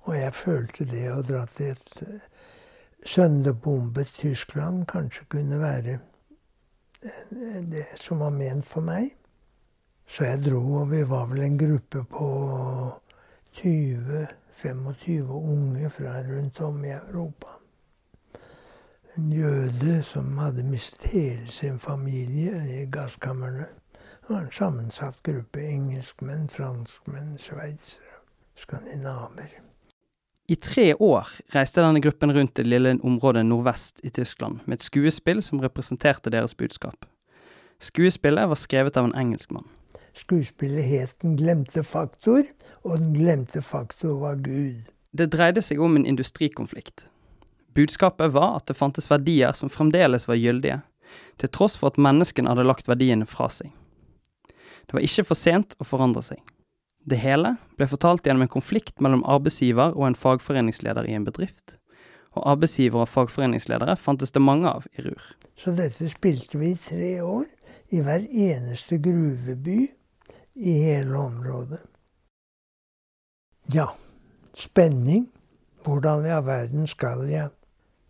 Og 0.08 0.16
jeg 0.16 0.34
følte 0.34 0.88
det 0.90 1.06
å 1.12 1.20
dra 1.22 1.44
til 1.54 1.76
et 1.76 2.02
sønderbombet 3.06 4.12
Tyskland 4.18 4.86
kanskje 4.86 5.24
kunne 5.28 5.60
være 5.60 5.98
det 7.70 7.86
som 7.96 8.20
var 8.20 8.30
ment 8.30 8.68
for 8.68 8.84
meg. 8.84 9.14
Så 10.10 10.24
jeg 10.24 10.42
dro, 10.44 10.60
og 10.82 10.90
vi 10.90 11.04
var 11.08 11.26
vel 11.30 11.44
en 11.46 11.58
gruppe 11.58 12.02
på 12.04 12.26
20-25 13.56 15.30
unge 15.30 15.90
fra 15.90 16.18
rundt 16.26 16.60
om 16.60 16.84
i 16.84 16.90
Europa. 16.90 17.46
En 19.16 19.32
jøde 19.32 20.02
som 20.02 20.38
hadde 20.38 20.66
mistet 20.66 21.10
hele 21.10 21.46
sin 21.46 21.78
familie 21.78 22.82
i 22.82 22.86
gasskamrene. 22.90 23.66
Det 23.94 24.28
var 24.28 24.40
en 24.40 24.52
sammensatt 24.52 25.22
gruppe 25.22 25.62
engelskmenn, 25.62 26.48
franskmenn, 26.48 27.38
sveitsere, 27.38 28.20
skandinaver. 28.54 29.69
I 30.50 30.56
tre 30.58 30.94
år 30.98 31.28
reiste 31.54 31.78
denne 31.78 32.00
gruppen 32.02 32.32
rundt 32.34 32.56
det 32.58 32.64
lille 32.66 32.96
området 33.06 33.44
nordvest 33.46 34.00
i 34.02 34.10
Tyskland 34.10 34.64
med 34.64 34.80
et 34.80 34.82
skuespill 34.82 35.38
som 35.46 35.60
representerte 35.62 36.32
deres 36.34 36.56
budskap. 36.58 37.06
Skuespillet 37.78 38.50
var 38.50 38.58
skrevet 38.58 38.98
av 38.98 39.06
en 39.06 39.14
engelskmann. 39.14 39.68
Skuespillet 40.18 40.88
het 40.90 41.14
Den 41.22 41.36
glemte 41.38 41.84
faktor, 41.86 42.42
og 42.82 42.98
Den 42.98 43.14
glemte 43.14 43.62
faktor 43.62 44.18
var 44.18 44.42
Gud. 44.42 44.90
Det 45.14 45.30
dreide 45.30 45.62
seg 45.62 45.78
om 45.78 45.94
en 45.96 46.06
industrikonflikt. 46.06 47.06
Budskapet 47.74 48.34
var 48.34 48.58
at 48.58 48.66
det 48.66 48.78
fantes 48.78 49.06
verdier 49.10 49.54
som 49.54 49.70
fremdeles 49.70 50.26
var 50.26 50.34
gyldige, 50.34 50.80
til 51.38 51.48
tross 51.54 51.78
for 51.78 51.94
at 51.94 51.98
menneskene 51.98 52.50
hadde 52.50 52.66
lagt 52.66 52.90
verdiene 52.90 53.26
fra 53.26 53.46
seg. 53.54 53.70
Det 54.50 54.98
var 54.98 55.06
ikke 55.06 55.30
for 55.30 55.38
sent 55.38 55.78
å 55.78 55.86
forandre 55.86 56.26
seg. 56.26 56.42
Det 57.08 57.18
hele 57.22 57.54
ble 57.78 57.88
fortalt 57.88 58.26
gjennom 58.26 58.44
en 58.44 58.52
konflikt 58.52 59.00
mellom 59.00 59.22
arbeidsgiver 59.24 59.94
og 59.96 60.06
en 60.10 60.18
fagforeningsleder 60.18 61.08
i 61.08 61.14
en 61.16 61.24
bedrift. 61.24 61.78
Og 62.36 62.44
arbeidsgiver 62.52 63.02
og 63.02 63.08
fagforeningsledere 63.08 63.96
fantes 63.96 64.30
det 64.30 64.42
mange 64.42 64.68
av 64.70 64.86
i 64.98 65.02
Rur. 65.06 65.22
Så 65.56 65.72
dette 65.74 66.08
spilte 66.12 66.60
vi 66.60 66.74
i 66.74 66.78
tre 66.78 67.14
år, 67.24 67.48
i 67.90 68.02
hver 68.06 68.26
eneste 68.28 69.00
gruveby 69.02 69.88
i 70.54 70.72
hele 70.84 71.18
området. 71.18 71.80
Ja, 73.74 73.86
spenning. 74.54 75.28
Hvordan 75.84 76.26
i 76.26 76.30
all 76.34 76.44
verden 76.44 76.86
skal 76.86 77.24
jeg 77.30 77.48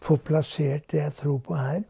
få 0.03 0.17
plassert 0.17 0.91
det 0.91 0.99
jeg 0.99 1.13
tror 1.13 1.39
på 1.39 1.55
her? 1.55 1.83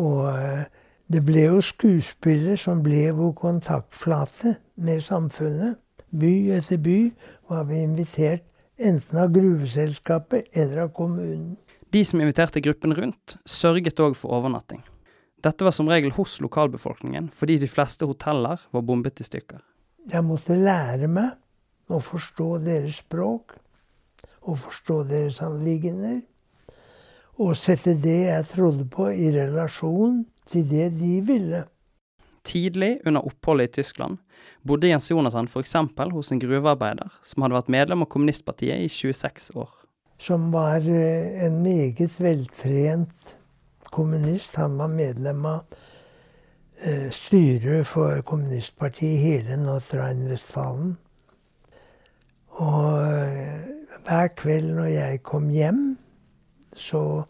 Og 0.00 0.28
eh, 0.32 0.64
det 1.12 1.22
ble 1.24 1.44
jo 1.46 1.60
skuespillet 1.60 2.58
som 2.58 2.82
ble 2.82 3.10
vår 3.14 3.32
kontaktflate 3.38 4.56
med 4.76 5.00
samfunnet. 5.00 5.76
By 6.12 6.50
etter 6.52 6.76
by 6.76 6.96
var 7.48 7.64
vi 7.64 7.82
invitert 7.82 8.44
enten 8.76 9.18
av 9.18 9.30
gruveselskapet 9.32 10.50
eller 10.52 10.84
av 10.84 10.90
kommunen. 10.92 11.56
De 11.92 12.04
som 12.04 12.20
inviterte 12.20 12.60
gruppen 12.60 12.92
rundt, 12.96 13.36
sørget 13.48 14.00
òg 14.00 14.16
for 14.16 14.36
overnatting. 14.36 14.82
Dette 15.42 15.64
var 15.64 15.72
som 15.72 15.88
regel 15.88 16.12
hos 16.16 16.36
lokalbefolkningen, 16.44 17.30
fordi 17.32 17.56
de 17.62 17.68
fleste 17.68 18.06
hoteller 18.08 18.60
var 18.70 18.84
bombet 18.84 19.24
i 19.24 19.26
stykker. 19.26 19.62
Jeg 20.12 20.24
måtte 20.26 20.56
lære 20.58 21.08
meg 21.08 21.32
å 21.88 22.00
forstå 22.02 22.48
deres 22.66 23.00
språk, 23.00 23.56
og 24.42 24.58
forstå 24.58 25.02
deres 25.08 25.40
anliggender. 25.44 26.20
Og 27.40 27.56
sette 27.56 27.94
det 27.96 28.18
jeg 28.26 28.48
trodde 28.52 28.84
på, 28.92 29.08
i 29.08 29.30
relasjon 29.32 30.26
til 30.50 30.68
det 30.68 30.90
de 30.98 31.20
ville. 31.24 31.64
Tidlig 32.44 32.98
under 33.06 33.24
oppholdet 33.24 33.70
i 33.70 33.80
Tyskland 33.80 34.18
bodde 34.62 34.90
Jens 34.90 35.10
Jonathan 35.10 35.48
f.eks. 35.48 35.76
hos 36.12 36.32
en 36.32 36.42
gruvearbeider 36.42 37.12
som 37.26 37.44
hadde 37.44 37.58
vært 37.58 37.72
medlem 37.72 38.04
av 38.04 38.10
kommunistpartiet 38.12 38.84
i 38.84 38.90
26 38.90 39.52
år. 39.58 39.70
Som 40.22 40.50
var 40.54 40.84
eh, 40.86 41.46
en 41.46 41.62
meget 41.62 42.20
veltrent 42.20 43.34
kommunist. 43.90 44.56
Han 44.56 44.78
var 44.78 44.92
medlem 44.92 45.46
av 45.46 45.64
eh, 46.82 47.10
styret 47.10 47.86
for 47.86 48.22
kommunistpartiet 48.26 49.18
i 49.18 49.22
hele 49.26 49.58
Nordrhein-Westfalen. 49.64 50.96
Og 52.62 53.02
eh, 53.02 53.68
hver 54.06 54.32
kveld 54.36 54.74
når 54.76 54.90
jeg 54.92 55.22
kom 55.26 55.50
hjem, 55.50 55.82
så 56.76 57.22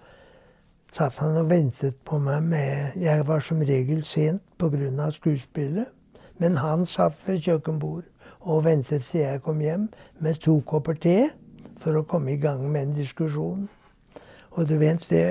satt 0.93 1.17
han 1.23 1.39
og 1.41 1.49
ventet 1.51 1.97
på 2.05 2.19
meg 2.23 2.45
med 2.45 2.97
Jeg 3.01 3.27
var 3.27 3.41
som 3.41 3.63
regel 3.65 4.05
sent 4.05 4.43
pga. 4.59 5.11
skuespillet. 5.11 5.87
Men 6.43 6.57
han 6.57 6.87
satt 6.87 7.15
ved 7.27 7.39
kjøkkenbord 7.39 8.03
og 8.41 8.65
ventet 8.65 9.05
til 9.07 9.21
jeg 9.21 9.43
kom 9.43 9.61
hjem 9.63 9.85
med 10.19 10.41
to 10.43 10.57
kopper 10.67 10.97
te 10.99 11.29
for 11.79 11.95
å 11.95 12.03
komme 12.03 12.33
i 12.33 12.41
gang 12.43 12.65
med 12.67 12.89
en 12.89 12.97
diskusjon. 12.97 13.69
Og 14.51 14.67
du 14.67 14.75
vet, 14.81 15.07
det, 15.11 15.23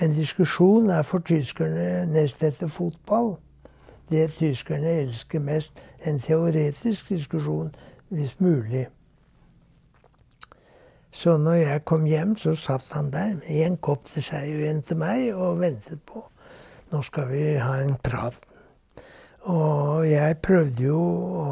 en 0.00 0.16
diskusjon 0.16 0.88
er 0.90 1.04
for 1.04 1.20
tyskerne 1.20 2.06
nest 2.08 2.40
etter 2.48 2.72
fotball. 2.72 3.34
Det 4.08 4.24
tyskerne 4.38 4.94
elsker 5.02 5.44
mest. 5.44 5.84
En 6.00 6.16
teoretisk 6.16 7.12
diskusjon, 7.12 7.68
hvis 8.08 8.38
mulig. 8.40 8.86
Så 11.12 11.36
når 11.36 11.60
jeg 11.60 11.84
kom 11.84 12.08
hjem, 12.08 12.36
så 12.40 12.56
satt 12.56 12.88
han 12.96 13.12
der 13.12 13.36
med 13.36 13.66
en 13.66 13.76
kopp 13.76 14.08
til 14.08 14.24
seg 14.24 14.48
og 14.56 14.68
en 14.70 14.82
til 14.82 15.04
meg 15.04 15.34
og 15.34 15.60
ventet 15.60 16.00
på 16.08 16.24
Nå 16.88 17.02
skal 17.04 17.28
vi 17.28 17.42
ha 17.60 17.82
en 17.84 17.98
prat. 18.00 18.47
Og 19.48 20.04
jeg 20.04 20.36
prøvde 20.44 20.84
jo 20.90 20.98
å 21.00 21.44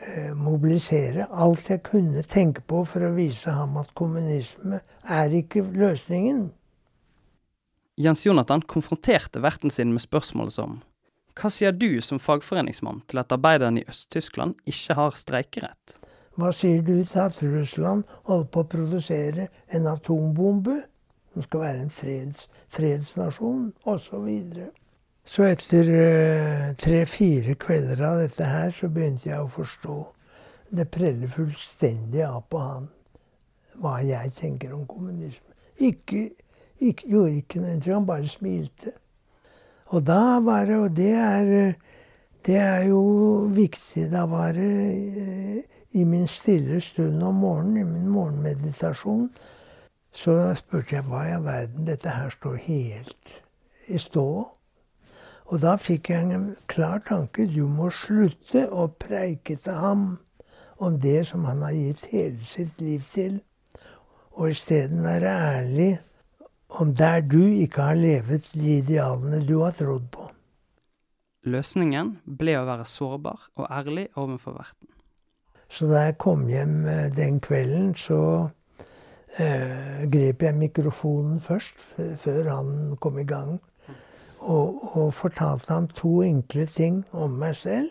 eh, 0.00 0.32
mobilisere 0.32 1.26
alt 1.28 1.68
jeg 1.68 1.82
kunne 1.84 2.22
tenke 2.24 2.64
på 2.64 2.80
for 2.88 3.04
å 3.04 3.12
vise 3.16 3.52
ham 3.52 3.76
at 3.80 3.92
kommunisme 3.98 4.80
er 5.04 5.34
ikke 5.36 5.66
løsningen. 5.68 6.46
Jens 7.98 8.24
Jonathan 8.24 8.62
konfronterte 8.62 9.42
verten 9.42 9.74
sin 9.74 9.92
med 9.92 10.04
spørsmålet 10.04 10.54
som 10.54 10.78
Hva 11.38 11.50
sier 11.52 11.74
du 11.74 12.00
som 12.02 12.20
fagforeningsmann 12.22 13.02
til 13.10 13.20
at 13.20 13.34
arbeiderne 13.34 13.82
i 13.82 13.88
Øst-Tyskland 13.90 14.56
ikke 14.70 14.96
har 14.98 15.18
streikerett? 15.18 15.98
Hva 16.38 16.52
sier 16.54 16.80
du 16.86 17.02
til 17.02 17.20
at 17.20 17.42
Russland 17.42 18.06
holder 18.30 18.48
på 18.54 18.62
å 18.62 18.70
produsere 18.70 19.48
en 19.74 19.90
atombombe? 19.90 20.80
Som 21.34 21.44
skal 21.44 21.64
være 21.66 21.84
en 21.84 21.92
freds, 21.94 22.46
fredsnasjon, 22.74 23.72
osv. 23.84 24.28
Så, 25.28 25.44
etter 25.44 25.88
uh, 25.92 26.76
tre-fire 26.80 27.52
kvelder 27.60 28.00
av 28.06 28.22
dette 28.22 28.46
her, 28.48 28.70
så 28.72 28.88
begynte 28.88 29.28
jeg 29.28 29.42
å 29.42 29.50
forstå. 29.52 29.96
Det 30.72 30.86
preller 30.92 31.28
fullstendig 31.32 32.22
av 32.24 32.46
på 32.48 32.62
han 32.62 32.88
hva 33.78 33.98
jeg 34.02 34.32
tenker 34.34 34.72
om 34.74 34.86
kommunisme. 34.88 35.52
Ikke, 35.84 36.30
ikke, 36.80 37.10
gjorde 37.12 37.36
ikke 37.36 37.60
noe 37.60 37.74
inntrykk, 37.74 37.94
han 37.94 38.08
bare 38.08 38.32
smilte. 38.32 38.94
Og 39.92 40.02
da 40.08 40.40
var 40.44 40.66
det 40.68 40.80
Og 40.80 40.96
det 40.96 41.12
er, 41.12 41.74
det 42.46 42.56
er 42.56 42.82
jo 42.88 43.02
viktig. 43.52 44.08
Da 44.12 44.24
var 44.26 44.56
det 44.56 44.72
uh, 44.72 45.62
i 45.92 46.04
min 46.04 46.28
stille 46.28 46.80
stund 46.80 47.22
om 47.22 47.34
morgenen, 47.34 47.76
i 47.76 47.84
min 47.84 48.08
morgenmeditasjon, 48.08 49.28
så 50.12 50.54
spurte 50.56 50.96
jeg 50.96 51.04
hva 51.04 51.26
i 51.28 51.34
all 51.36 51.44
verden 51.44 51.86
Dette 51.86 52.16
her 52.16 52.32
står 52.32 52.56
helt 52.64 53.42
i 53.88 54.00
stå. 54.00 54.57
Og 55.48 55.62
da 55.62 55.76
fikk 55.80 56.10
jeg 56.12 56.32
en 56.36 56.48
klar 56.68 57.00
tanke. 57.08 57.46
Du 57.48 57.64
må 57.72 57.88
slutte 57.94 58.66
å 58.68 58.88
preike 59.00 59.56
til 59.56 59.78
ham 59.80 60.08
om 60.78 60.98
det 61.00 61.22
som 61.30 61.46
han 61.48 61.62
har 61.64 61.72
gitt 61.74 62.04
hele 62.12 62.44
sitt 62.46 62.76
liv 62.80 63.06
til, 63.08 63.40
og 64.38 64.52
isteden 64.52 65.00
være 65.02 65.32
ærlig 65.32 65.88
om 66.68 66.92
der 66.94 67.24
du 67.24 67.40
ikke 67.40 67.88
har 67.90 67.96
levet 67.98 68.50
de 68.52 68.76
idealene 68.78 69.40
du 69.48 69.56
har 69.62 69.74
trodd 69.74 70.04
på. 70.12 70.28
Løsningen 71.48 72.18
ble 72.38 72.58
å 72.58 72.66
være 72.68 72.84
sårbar 72.86 73.48
og 73.56 73.66
ærlig 73.72 74.08
overfor 74.20 74.58
verten. 74.58 74.92
Så 75.68 75.88
da 75.88 76.06
jeg 76.06 76.18
kom 76.20 76.46
hjem 76.48 76.84
eh, 76.88 77.08
den 77.12 77.40
kvelden, 77.44 77.94
så 77.96 78.20
eh, 79.40 80.04
grep 80.12 80.44
jeg 80.44 80.56
mikrofonen 80.60 81.40
først, 81.44 81.80
før 82.20 82.52
han 82.52 82.70
kom 83.00 83.18
i 83.20 83.26
gang, 83.28 83.58
og, 84.38 84.96
og, 84.96 85.14
fortalte 85.14 85.72
ham 85.72 85.88
to 85.88 86.22
enkle 86.22 86.66
ting 86.66 87.04
om 87.12 87.38
meg 87.40 87.56
selv. 87.56 87.90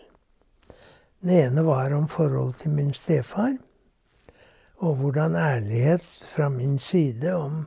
Den 1.22 1.34
ene 1.34 1.66
var 1.66 1.94
om 1.94 2.08
forholdet 2.08 2.62
til 2.62 2.72
min 2.72 2.94
stefar, 2.94 3.58
og 4.78 4.96
hvordan 4.96 5.36
ærlighet 5.36 6.06
fra 6.06 6.50
min 6.50 6.80
side 6.80 7.34
om 7.34 7.66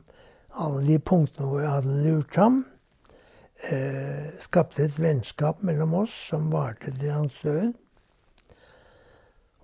alle 0.55 0.87
de 0.87 0.99
punktene 0.99 1.47
hvor 1.47 1.59
jeg 1.59 1.71
hadde 1.71 2.03
lurt 2.03 2.35
ham, 2.35 2.65
eh, 3.69 4.31
skapte 4.39 4.83
et 4.83 4.99
vennskap 4.99 5.63
mellom 5.63 5.93
oss 5.93 6.15
som 6.29 6.51
varte 6.51 6.91
til 6.91 7.11
hans 7.11 7.37
død. 7.43 7.73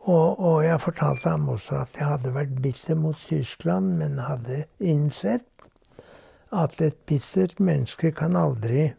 Og, 0.08 0.40
og, 0.40 0.66
jeg 0.66 0.82
fortalte 0.82 1.30
ham 1.30 1.50
også 1.50 1.76
at 1.76 1.98
jeg 2.00 2.08
hadde 2.08 2.36
vært 2.36 2.62
bitter 2.64 2.96
mot 2.96 3.16
Tyskland, 3.28 3.98
men 4.00 4.20
hadde 4.24 4.64
innsett 4.80 5.44
at 6.56 6.82
et 6.82 6.96
bittert 7.08 7.60
menneske 7.60 8.14
kan 8.16 8.36
aldri 8.40 8.94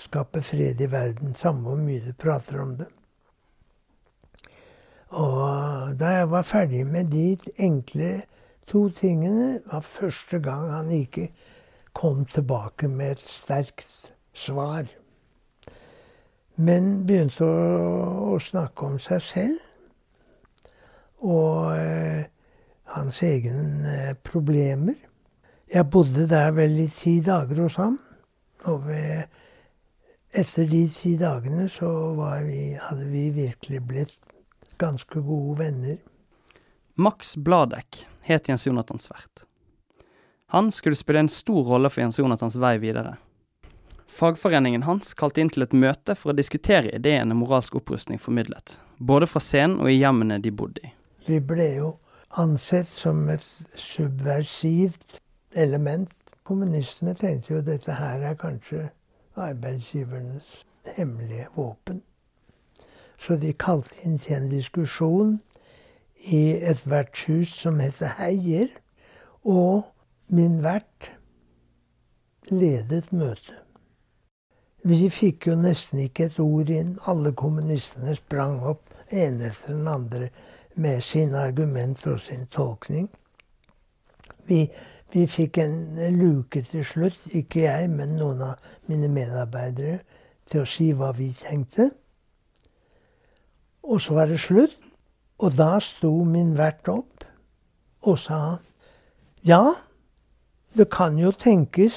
skape 0.00 0.42
fred 0.42 0.80
i 0.80 0.90
verden, 0.90 1.34
samme 1.34 1.68
hvor 1.68 1.80
mye 1.80 2.02
du 2.04 2.12
prater 2.18 2.60
om 2.62 2.76
det. 2.78 2.88
Og 5.14 5.94
da 5.98 6.10
jeg 6.18 6.30
var 6.30 6.42
ferdig 6.42 6.86
med 6.86 7.12
de 7.12 7.36
enkle 7.62 8.22
to 8.66 8.88
tingene, 8.88 9.60
var 9.70 9.80
første 9.86 10.40
gang 10.42 10.70
han 10.72 10.90
ikke 10.90 11.28
kom 11.94 12.24
tilbake 12.26 12.88
med 12.88 13.10
et 13.10 13.22
sterkt 13.22 14.12
svar. 14.34 14.88
Men 16.56 17.06
begynte 17.06 17.46
å, 17.46 18.34
å 18.34 18.38
snakke 18.42 18.86
om 18.86 18.98
seg 19.02 19.22
selv 19.22 19.62
og 21.24 21.72
eh, 21.78 22.26
hans 22.94 23.22
egne 23.24 23.94
eh, 24.10 24.16
problemer. 24.22 24.98
Jeg 25.72 25.90
bodde 25.90 26.28
der 26.28 26.50
vel 26.54 26.76
i 26.84 26.88
ti 26.92 27.20
dager 27.24 27.62
hos 27.64 27.78
ham. 27.80 27.96
Og 28.70 28.86
ved, 28.86 29.24
etter 30.34 30.66
de 30.66 30.88
ti 30.90 31.14
dagene 31.16 31.68
så 31.70 31.88
vi, 32.42 32.78
hadde 32.80 33.04
vi 33.04 33.30
virkelig 33.30 33.82
blitt 33.82 34.18
ganske 34.78 35.20
gode 35.20 35.58
venner. 35.58 35.98
Max 36.94 37.36
Bladek 37.36 38.06
het 38.26 38.48
Jens 38.48 38.66
Jonathans 38.66 39.10
vert. 39.10 39.44
Han 40.46 40.70
skulle 40.70 40.96
spille 40.96 41.18
en 41.24 41.28
stor 41.28 41.64
rolle 41.64 41.90
for 41.90 42.02
Jens 42.02 42.18
Jonathans 42.18 42.56
vei 42.56 42.76
videre. 42.78 43.16
Fagforeningen 44.14 44.84
hans 44.86 45.14
kalte 45.18 45.42
inn 45.42 45.50
til 45.50 45.64
et 45.64 45.74
møte 45.74 46.14
for 46.18 46.30
å 46.30 46.36
diskutere 46.38 46.92
ideene 46.94 47.34
moralsk 47.34 47.78
opprustning 47.80 48.20
formidlet, 48.22 48.78
både 48.98 49.26
fra 49.26 49.42
scenen 49.42 49.80
og 49.82 49.90
i 49.90 49.98
hjemmene 49.98 50.38
de 50.42 50.52
bodde 50.54 50.84
i. 50.86 50.92
Vi 51.26 51.40
ble 51.42 51.70
jo 51.78 51.88
ansett 52.42 52.90
som 52.90 53.24
et 53.32 53.46
subversivt 53.74 55.18
element. 55.50 56.10
Kommunistene 56.44 57.14
tenkte 57.18 57.56
jo 57.56 57.64
dette 57.64 57.96
her 57.96 58.22
er 58.30 58.38
kanskje 58.38 58.90
arbeidsgivernes 59.36 60.64
hemmelige 60.96 61.46
våpen. 61.56 62.02
Så 63.18 63.36
de 63.36 63.52
kalte 63.52 63.94
inn 64.04 64.18
til 64.18 64.36
en 64.36 64.48
diskusjon 64.50 65.36
i 66.30 66.42
et 66.60 66.82
vertshus 66.90 67.52
som 67.62 67.80
heter 67.80 68.16
Heier. 68.18 68.68
Og 69.44 69.84
min 70.28 70.62
vert 70.64 71.12
ledet 72.50 73.12
møtet. 73.12 73.60
Vi 74.84 75.08
fikk 75.08 75.46
jo 75.48 75.54
nesten 75.56 76.02
ikke 76.04 76.26
et 76.28 76.40
ord 76.40 76.68
inn. 76.68 76.98
Alle 77.08 77.32
kommunistene 77.32 78.12
sprang 78.18 78.58
opp, 78.68 78.90
ene 79.08 79.48
etter 79.48 79.72
den 79.72 79.88
andre 79.88 80.28
med 80.76 81.00
sine 81.00 81.40
argumenter 81.40 82.12
og 82.12 82.20
sin 82.20 82.44
tolkning. 82.52 83.08
Vi, 84.44 84.66
vi 85.14 85.26
fikk 85.30 85.58
en 85.62 85.98
luke 86.18 86.62
til 86.66 86.84
slutt, 86.84 87.28
ikke 87.30 87.60
jeg, 87.68 87.90
men 87.90 88.16
noen 88.18 88.40
av 88.42 88.72
mine 88.90 89.08
medarbeidere, 89.08 90.00
til 90.50 90.64
å 90.64 90.68
si 90.68 90.88
hva 90.92 91.12
vi 91.14 91.28
tenkte. 91.38 91.92
Og 93.86 94.00
så 94.02 94.16
var 94.16 94.26
det 94.32 94.40
slutt. 94.42 94.74
Og 95.38 95.54
da 95.58 95.78
sto 95.82 96.10
min 96.24 96.52
vert 96.58 96.88
opp 96.88 97.24
og 98.06 98.18
sa 98.22 98.58
ja, 99.44 99.74
det 100.78 100.86
kan 100.94 101.18
jo 101.18 101.32
tenkes 101.34 101.96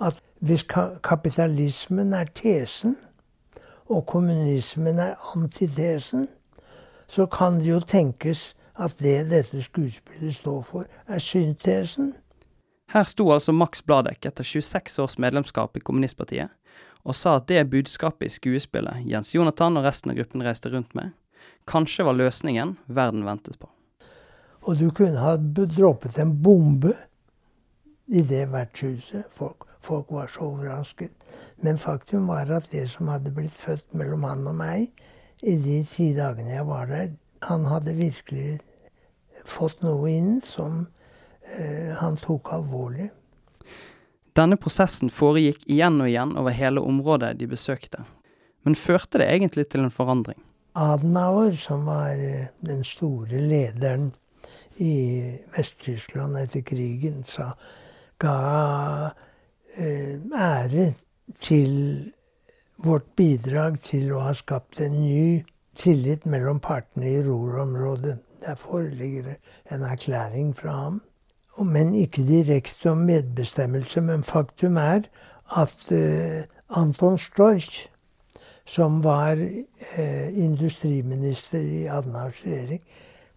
at 0.00 0.16
hvis 0.40 0.64
kapitalismen 1.04 2.12
er 2.16 2.32
tesen, 2.34 2.96
og 3.86 4.06
kommunismen 4.06 4.98
er 4.98 5.14
antitesen, 5.36 6.28
så 7.08 7.26
kan 7.26 7.60
det 7.60 7.68
jo 7.68 7.80
tenkes 7.80 8.54
at 8.74 8.98
det 8.98 9.30
dette 9.30 9.62
skuespillet 9.62 10.34
står 10.34 10.62
for, 10.66 10.90
er 11.06 11.22
syntesen. 11.22 12.12
Her 12.92 13.06
sto 13.08 13.30
altså 13.32 13.52
Max 13.52 13.82
Bladek 13.82 14.26
etter 14.26 14.44
26 14.44 14.98
års 15.02 15.18
medlemskap 15.18 15.76
i 15.76 15.82
Kommunistpartiet 15.82 16.52
og 17.04 17.16
sa 17.16 17.36
at 17.38 17.48
det 17.50 17.66
budskapet 17.70 18.30
i 18.30 18.32
skuespillet 18.32 19.04
Jens 19.08 19.34
Jonathan 19.34 19.76
og 19.76 19.84
resten 19.84 20.12
av 20.12 20.18
gruppen 20.18 20.44
reiste 20.44 20.72
rundt 20.72 20.94
med, 20.96 21.12
kanskje 21.68 22.06
var 22.08 22.16
løsningen 22.16 22.78
verden 22.86 23.26
ventet 23.26 23.58
på. 23.60 23.68
Og 24.64 24.78
du 24.80 24.88
kunne 24.96 25.20
ha 25.20 25.36
droppet 25.36 26.16
en 26.18 26.32
bombe 26.42 26.94
i 28.08 28.22
det 28.24 28.46
vertshuset. 28.52 29.28
Folk, 29.32 29.66
folk 29.84 30.12
var 30.12 30.30
så 30.32 30.48
overrasket. 30.48 31.12
Men 31.60 31.80
faktum 31.80 32.30
var 32.32 32.48
at 32.52 32.70
det 32.72 32.86
som 32.92 33.10
hadde 33.12 33.32
blitt 33.36 33.52
født 33.52 33.92
mellom 33.92 34.24
han 34.24 34.46
og 34.48 34.56
meg 34.56 35.04
i 35.44 35.58
de 35.60 35.82
ti 35.88 36.14
dagene 36.16 36.56
jeg 36.56 36.66
var 36.68 36.88
der, 36.88 37.12
han 37.48 37.66
hadde 37.68 37.96
virkelig 37.96 38.58
fått 39.44 39.82
noe 39.84 40.08
inn 40.10 40.40
som 40.44 40.86
eh, 41.56 41.92
han 42.00 42.16
tok 42.20 42.52
alvorlig. 42.56 43.10
Denne 44.34 44.58
prosessen 44.58 45.12
foregikk 45.14 45.62
igjen 45.70 46.00
og 46.02 46.10
igjen 46.10 46.34
over 46.40 46.56
hele 46.56 46.82
området 46.82 47.36
de 47.38 47.48
besøkte. 47.50 48.02
Men 48.64 48.74
førte 48.78 49.20
det 49.20 49.28
egentlig 49.30 49.68
til 49.70 49.84
en 49.84 49.92
forandring? 49.94 50.40
Adenauer, 50.74 51.52
som 51.60 51.84
var 51.86 52.18
eh, 52.18 52.50
den 52.64 52.82
store 52.86 53.38
lederen 53.38 54.10
i 54.82 54.94
Vest-Tyskland 55.54 56.38
etter 56.40 56.64
krigen, 56.66 57.22
sa, 57.28 57.52
ga 58.18 58.38
eh, 59.76 60.18
ære 60.34 60.88
til 61.44 61.74
vårt 62.82 63.06
bidrag 63.16 63.78
til 63.86 64.10
å 64.16 64.24
ha 64.26 64.34
skapt 64.34 64.80
en 64.82 64.96
ny 65.04 65.44
tillit 65.76 66.26
mellom 66.26 66.60
partene 66.60 67.10
i 67.10 67.22
Ruhr-området. 67.22 68.18
Der 68.44 68.54
foreligger 68.54 69.34
en 69.72 69.82
erklæring 69.82 70.56
fra 70.56 70.70
ham 70.70 71.02
men 71.62 71.94
ikke 71.94 72.26
direkte 72.26 72.90
om 72.90 72.98
medbestemmelse. 72.98 74.00
Men 74.00 74.24
faktum 74.24 74.76
er 74.76 75.00
at 75.56 75.76
uh, 75.92 76.78
Anton 76.80 77.18
Storch, 77.18 77.88
som 78.66 79.04
var 79.04 79.32
uh, 79.98 80.38
industriminister 80.38 81.60
i 81.60 81.86
Adnars 81.86 82.42
regjering, 82.44 82.80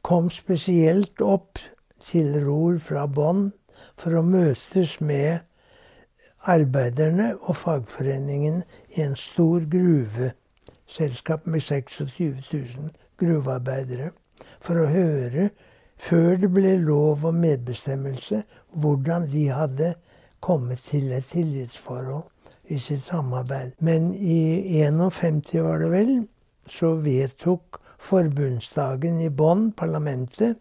kom 0.02 0.30
spesielt 0.30 1.22
opp 1.22 1.60
til 2.00 2.46
Ror 2.46 2.78
fra 2.80 3.06
Bonn 3.06 3.52
for 3.98 4.16
å 4.18 4.24
møtes 4.24 5.02
med 5.02 5.40
arbeiderne 6.48 7.34
og 7.42 7.58
fagforeningen 7.60 8.62
i 8.96 9.02
en 9.04 9.18
stor 9.20 9.66
gruveselskap 10.88 11.46
med 11.46 11.62
26 11.62 12.54
000 12.54 12.90
gruvearbeidere, 13.18 14.12
for 14.62 14.76
å 14.82 14.88
høre 14.88 15.50
før 15.98 16.38
det 16.38 16.50
ble 16.54 16.78
lov 16.78 17.26
om 17.26 17.36
medbestemmelse, 17.36 18.44
hvordan 18.72 19.30
de 19.32 19.48
hadde 19.50 19.96
kommet 20.40 20.78
til 20.78 21.12
et 21.12 21.26
tillitsforhold 21.26 22.24
i 22.70 22.78
sitt 22.78 23.04
samarbeid. 23.04 23.72
Men 23.80 24.14
i 24.14 24.84
51 24.84 25.64
var 25.64 25.80
det 25.80 25.92
vel, 25.92 26.28
så 26.68 26.96
vedtok 26.96 27.80
forbundsdagen 28.00 29.22
i 29.22 29.30
Bonn, 29.30 29.72
parlamentet, 29.72 30.58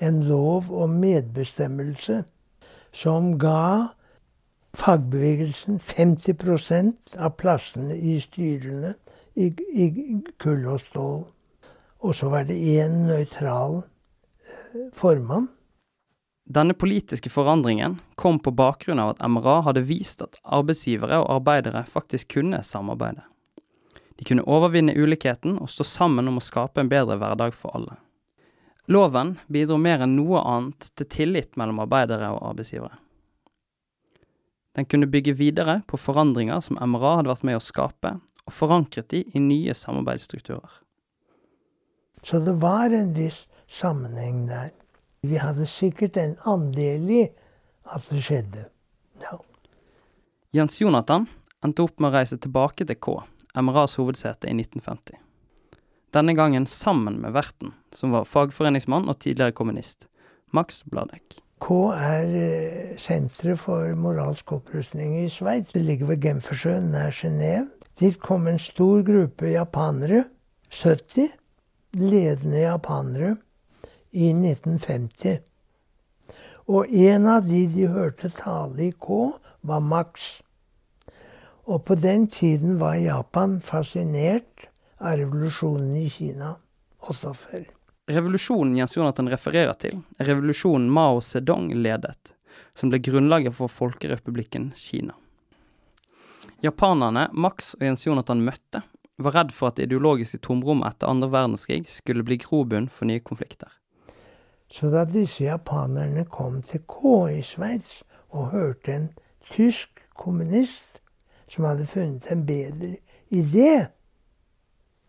en 0.00 0.22
lov 0.22 0.70
om 0.72 0.90
medbestemmelse 0.90 2.22
som 2.92 3.38
ga 3.38 3.88
fagbevegelsen 4.76 5.80
50% 5.80 7.16
av 7.18 7.34
plassene 7.36 7.96
i 7.96 8.20
styrene 8.20 8.94
i, 9.36 9.50
i 9.84 10.20
kull 10.40 10.64
og 10.72 10.80
stål. 10.80 11.20
Og 12.04 12.14
så 12.16 12.30
var 12.32 12.48
det 12.48 12.56
én 12.56 13.06
nøytral 13.08 13.82
formann. 14.96 15.48
Denne 16.46 16.76
politiske 16.78 17.30
forandringen 17.30 17.98
kom 18.14 18.38
på 18.38 18.52
bakgrunn 18.54 19.00
av 19.02 19.16
at 19.16 19.22
MRA 19.26 19.60
hadde 19.66 19.82
vist 19.88 20.20
at 20.22 20.38
arbeidsgivere 20.44 21.18
og 21.24 21.40
arbeidere 21.40 21.82
faktisk 21.90 22.36
kunne 22.36 22.62
samarbeide. 22.62 23.24
De 24.16 24.24
kunne 24.24 24.46
overvinne 24.46 24.94
ulikheten 24.94 25.58
og 25.58 25.70
stå 25.70 25.84
sammen 25.84 26.30
om 26.30 26.38
å 26.38 26.44
skape 26.44 26.80
en 26.80 26.92
bedre 26.92 27.18
hverdag 27.18 27.54
for 27.54 27.74
alle. 27.76 27.98
Loven 28.86 29.34
bidro 29.50 29.80
mer 29.82 30.04
enn 30.06 30.14
noe 30.14 30.38
annet 30.46 30.92
til 30.94 31.10
tillit 31.10 31.58
mellom 31.58 31.82
arbeidere 31.82 32.30
og 32.36 32.52
arbeidsgivere. 32.52 32.94
Den 34.78 34.86
kunne 34.86 35.10
bygge 35.10 35.34
videre 35.34 35.80
på 35.88 35.98
forandringer 35.98 36.60
som 36.62 36.78
MRA 36.78 37.16
hadde 37.18 37.32
vært 37.32 37.46
med 37.48 37.58
å 37.58 37.64
skape, 37.64 38.18
og 38.46 38.54
forankret 38.54 39.10
de 39.10 39.24
i 39.34 39.42
nye 39.42 39.74
samarbeidsstrukturer. 39.74 40.80
Så 42.22 42.40
det 42.42 42.56
var 42.62 42.94
en 42.94 43.12
viss 43.14 43.44
sammenheng 43.70 44.46
der. 44.48 44.72
Vi 45.26 45.38
hadde 45.42 45.66
sikkert 45.66 46.16
en 46.16 46.36
andel 46.46 47.10
i 47.10 47.22
at 47.94 48.06
det 48.10 48.22
skjedde. 48.22 48.66
Ja. 49.22 49.38
Jens 50.54 50.80
Jonathan 50.80 51.26
endte 51.64 51.86
opp 51.86 52.00
med 52.00 52.12
å 52.12 52.18
reise 52.18 52.38
tilbake 52.38 52.86
til 52.86 52.98
K, 53.02 53.20
MRAs 53.58 53.96
hovedsete, 54.00 54.48
i 54.50 54.54
1950. 54.54 55.18
Denne 56.14 56.34
gangen 56.38 56.66
sammen 56.70 57.18
med 57.20 57.34
verten, 57.36 57.74
som 57.92 58.14
var 58.14 58.28
fagforeningsmann 58.30 59.10
og 59.10 59.18
tidligere 59.20 59.56
kommunist, 59.56 60.06
Max 60.54 60.82
Bladek. 60.88 61.40
K 61.60 61.74
er 61.96 62.34
eh, 62.36 62.96
senteret 63.00 63.58
for 63.60 63.88
moralsk 63.98 64.52
opprustning 64.58 65.16
i 65.24 65.28
Sveits. 65.32 65.72
Det 65.72 65.82
ligger 65.84 66.12
ved 66.12 66.22
Genfersjøen, 66.24 66.90
nær 66.92 67.14
Genéve. 67.16 67.75
Dit 67.98 68.18
kom 68.20 68.46
en 68.46 68.58
stor 68.60 69.02
gruppe 69.02 69.48
japanere, 69.54 70.24
70 70.68 71.30
ledende 71.96 72.60
japanere, 72.60 73.36
i 74.10 74.30
1950. 74.32 75.38
Og 76.66 76.92
en 76.92 77.26
av 77.30 77.48
de 77.48 77.62
de 77.72 77.88
hørte 77.88 78.28
tale 78.36 78.88
i 78.88 78.92
K, 78.92 79.20
var 79.66 79.80
Max. 79.80 80.28
Og 81.64 81.84
på 81.88 81.96
den 81.98 82.28
tiden 82.28 82.76
var 82.78 82.98
Japan 83.00 83.58
fascinert 83.64 84.68
av 85.00 85.16
revolusjonen 85.20 85.96
i 85.96 86.06
Kina, 86.12 86.54
også 87.00 87.32
før. 87.36 87.66
Revolusjonen 88.12 88.76
Jens 88.78 88.94
Jonathan 88.96 89.32
refererer 89.32 89.74
til, 89.80 90.02
er 90.20 90.28
revolusjonen 90.30 90.90
Mao 90.92 91.22
Zedong 91.24 91.72
ledet, 91.74 92.36
som 92.76 92.92
ble 92.92 93.00
grunnlaget 93.02 93.56
for 93.56 93.72
Folkerepublikken 93.72 94.74
Kina. 94.78 95.16
Japanerne 96.64 97.28
Max 97.32 97.74
og 97.76 97.82
Jens 97.84 98.06
Jonathan 98.06 98.40
møtte, 98.44 98.80
var 99.16 99.34
redd 99.36 99.52
for 99.52 99.70
at 99.70 99.78
det 99.78 99.88
ideologiske 99.88 100.40
tomrommet 100.44 100.94
etter 100.94 101.08
andre 101.08 101.28
verdenskrig 101.32 101.82
skulle 101.88 102.24
bli 102.24 102.38
grobunn 102.40 102.88
for 102.92 103.08
nye 103.08 103.20
konflikter. 103.24 103.68
Så 104.72 104.90
da 104.92 105.04
disse 105.08 105.44
japanerne 105.44 106.24
kom 106.32 106.60
til 106.66 106.82
K 106.90 107.12
i 107.36 107.42
Sveits 107.44 108.02
og 108.34 108.50
hørte 108.52 108.92
en 108.92 109.10
tysk 109.46 110.02
kommunist 110.16 111.00
som 111.48 111.68
hadde 111.68 111.86
funnet 111.86 112.26
en 112.32 112.42
bedre 112.48 112.96
idé, 113.30 113.86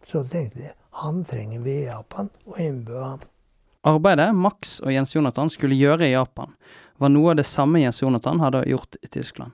så 0.05 0.23
tenkte 0.23 0.61
de 0.61 0.75
han 0.97 1.23
trenger 1.25 1.61
vi 1.61 1.73
i 1.83 1.87
Japan, 1.87 2.29
og 2.45 2.59
innbød 2.59 3.01
ham. 3.03 3.19
Arbeidet 3.85 4.35
Max 4.35 4.79
og 4.81 4.93
Jens 4.93 5.15
Jonathan 5.15 5.49
skulle 5.53 5.77
gjøre 5.77 6.07
i 6.07 6.15
Japan, 6.15 6.55
var 6.97 7.11
noe 7.13 7.31
av 7.31 7.37
det 7.37 7.45
samme 7.45 7.83
Jens 7.83 8.01
Jonathan 8.01 8.41
hadde 8.41 8.63
gjort 8.65 8.97
i 9.05 9.09
Tyskland. 9.13 9.53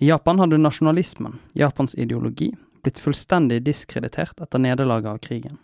I 0.00 0.06
Japan 0.06 0.38
hadde 0.38 0.58
nasjonalismen, 0.58 1.38
Japans 1.52 1.94
ideologi, 1.94 2.52
blitt 2.82 3.00
fullstendig 3.02 3.64
diskreditert 3.66 4.38
etter 4.40 4.60
nederlaget 4.62 5.10
av 5.10 5.18
krigen. 5.18 5.56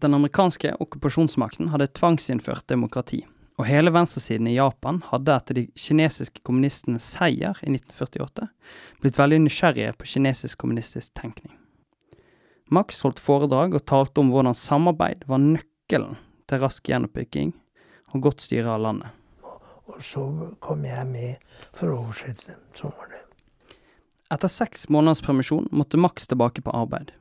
Den 0.00 0.16
amerikanske 0.16 0.70
okkupasjonsmakten 0.80 1.68
hadde 1.74 1.90
tvangsinnført 1.92 2.64
demokrati, 2.72 3.26
og 3.60 3.68
hele 3.68 3.92
venstresiden 3.92 4.48
i 4.48 4.54
Japan 4.56 5.02
hadde 5.10 5.36
etter 5.36 5.60
de 5.60 5.66
kinesiske 5.76 6.40
kommunistenes 6.48 7.10
seier 7.12 7.60
i 7.60 7.74
1948 7.74 8.48
blitt 9.02 9.20
veldig 9.20 9.42
nysgjerrige 9.44 9.92
på 10.00 10.08
kinesisk 10.14 10.64
kommunistisk 10.64 11.12
tenkning. 11.20 11.52
Max 12.72 13.02
holdt 13.04 13.20
foredrag 13.20 13.76
og 13.76 13.84
talte 13.84 14.24
om 14.24 14.32
hvordan 14.32 14.56
samarbeid 14.56 15.28
var 15.28 15.44
nøkkelen 15.44 16.16
til 16.48 16.64
rask 16.64 16.88
gjenoppbygging 16.88 17.52
og 18.14 18.28
godt 18.30 18.48
styre 18.48 18.78
av 18.78 18.84
landet. 18.88 19.12
Og 19.88 20.00
så 20.04 20.24
kom 20.60 20.88
jeg 20.88 21.08
med 21.12 21.48
for 21.72 21.92
å 21.92 22.04
oversette. 22.06 22.56
Sånn 22.72 22.96
var 22.96 23.12
det. 23.12 23.27
Etter 24.28 24.50
seks 24.52 24.88
måneders 24.92 25.22
permisjon 25.24 25.68
måtte 25.72 26.00
Max 26.00 26.26
tilbake 26.28 26.62
på 26.64 26.72
arbeid. 26.76 27.14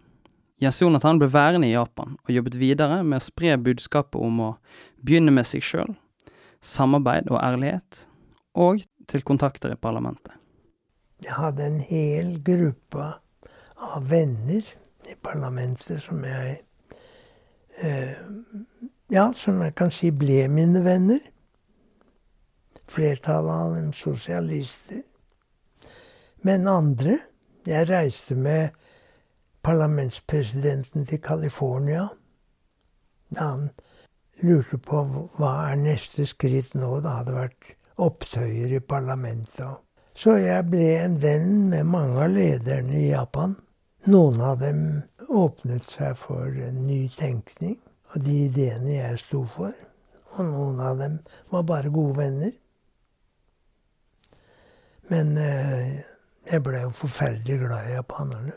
Jens 0.60 0.82
Jonathan 0.82 1.20
ble 1.22 1.30
værende 1.32 1.70
i 1.70 1.76
Japan 1.76 2.18
og 2.18 2.34
jobbet 2.34 2.58
videre 2.60 3.04
med 3.06 3.22
å 3.22 3.26
spre 3.28 3.54
budskapet 3.62 4.18
om 4.20 4.42
å 4.42 4.50
begynne 5.06 5.32
med 5.32 5.46
seg 5.48 5.64
sjøl, 5.64 5.94
samarbeid 6.66 7.30
og 7.32 7.40
ærlighet, 7.40 8.08
og 8.58 8.82
til 9.08 9.24
kontakter 9.24 9.72
i 9.72 9.80
parlamentet. 9.80 10.34
Jeg 11.24 11.38
hadde 11.38 11.64
en 11.66 11.80
hel 11.80 12.36
gruppe 12.46 13.06
av 13.78 14.10
venner 14.10 14.66
i 15.08 15.16
parlamentet 15.24 16.02
som 16.04 16.26
jeg 16.26 16.60
eh, 17.82 18.18
Ja, 19.08 19.30
som 19.32 19.62
jeg 19.64 19.72
kan 19.80 19.92
si 19.96 20.10
ble 20.12 20.42
mine 20.52 20.82
venner. 20.84 21.22
Flertallet 22.92 23.54
av 23.54 23.76
dem 23.78 23.94
sosialister. 23.96 25.06
Men 26.48 26.68
andre 26.68 27.18
Jeg 27.68 27.90
reiste 27.90 28.36
med 28.36 28.70
parlamentspresidenten 29.68 31.04
til 31.06 31.20
California 31.20 32.06
da 33.36 33.48
han 33.50 33.66
lurte 34.40 34.78
på 34.80 35.02
hva 35.36 35.50
er 35.68 35.82
neste 35.82 36.24
skritt 36.30 36.78
nå. 36.80 37.02
Det 37.04 37.12
hadde 37.12 37.36
vært 37.36 37.68
opptøyer 38.00 38.78
i 38.78 38.80
parlamentet. 38.80 39.82
Så 40.16 40.38
jeg 40.40 40.70
ble 40.72 40.88
en 41.02 41.20
venn 41.20 41.68
med 41.74 41.92
mange 41.92 42.24
av 42.24 42.32
lederne 42.38 42.96
i 42.96 43.10
Japan. 43.10 43.58
Noen 44.08 44.40
av 44.40 44.64
dem 44.64 44.82
åpnet 45.28 45.84
seg 45.92 46.16
for 46.24 46.48
ny 46.80 47.04
tenkning 47.18 47.76
og 48.14 48.24
de 48.24 48.40
ideene 48.48 49.02
jeg 49.02 49.24
sto 49.26 49.44
for. 49.58 49.76
Og 50.38 50.46
noen 50.48 50.80
av 50.80 51.02
dem 51.04 51.20
var 51.52 51.68
bare 51.68 51.92
gode 51.92 52.22
venner. 52.22 52.56
Men 55.12 55.36
eh, 55.42 55.98
jeg 56.48 56.64
ble 56.64 56.82
jo 56.86 56.96
forferdelig 56.96 57.60
glad 57.66 57.90
i 57.90 57.96
japanerne. 57.98 58.56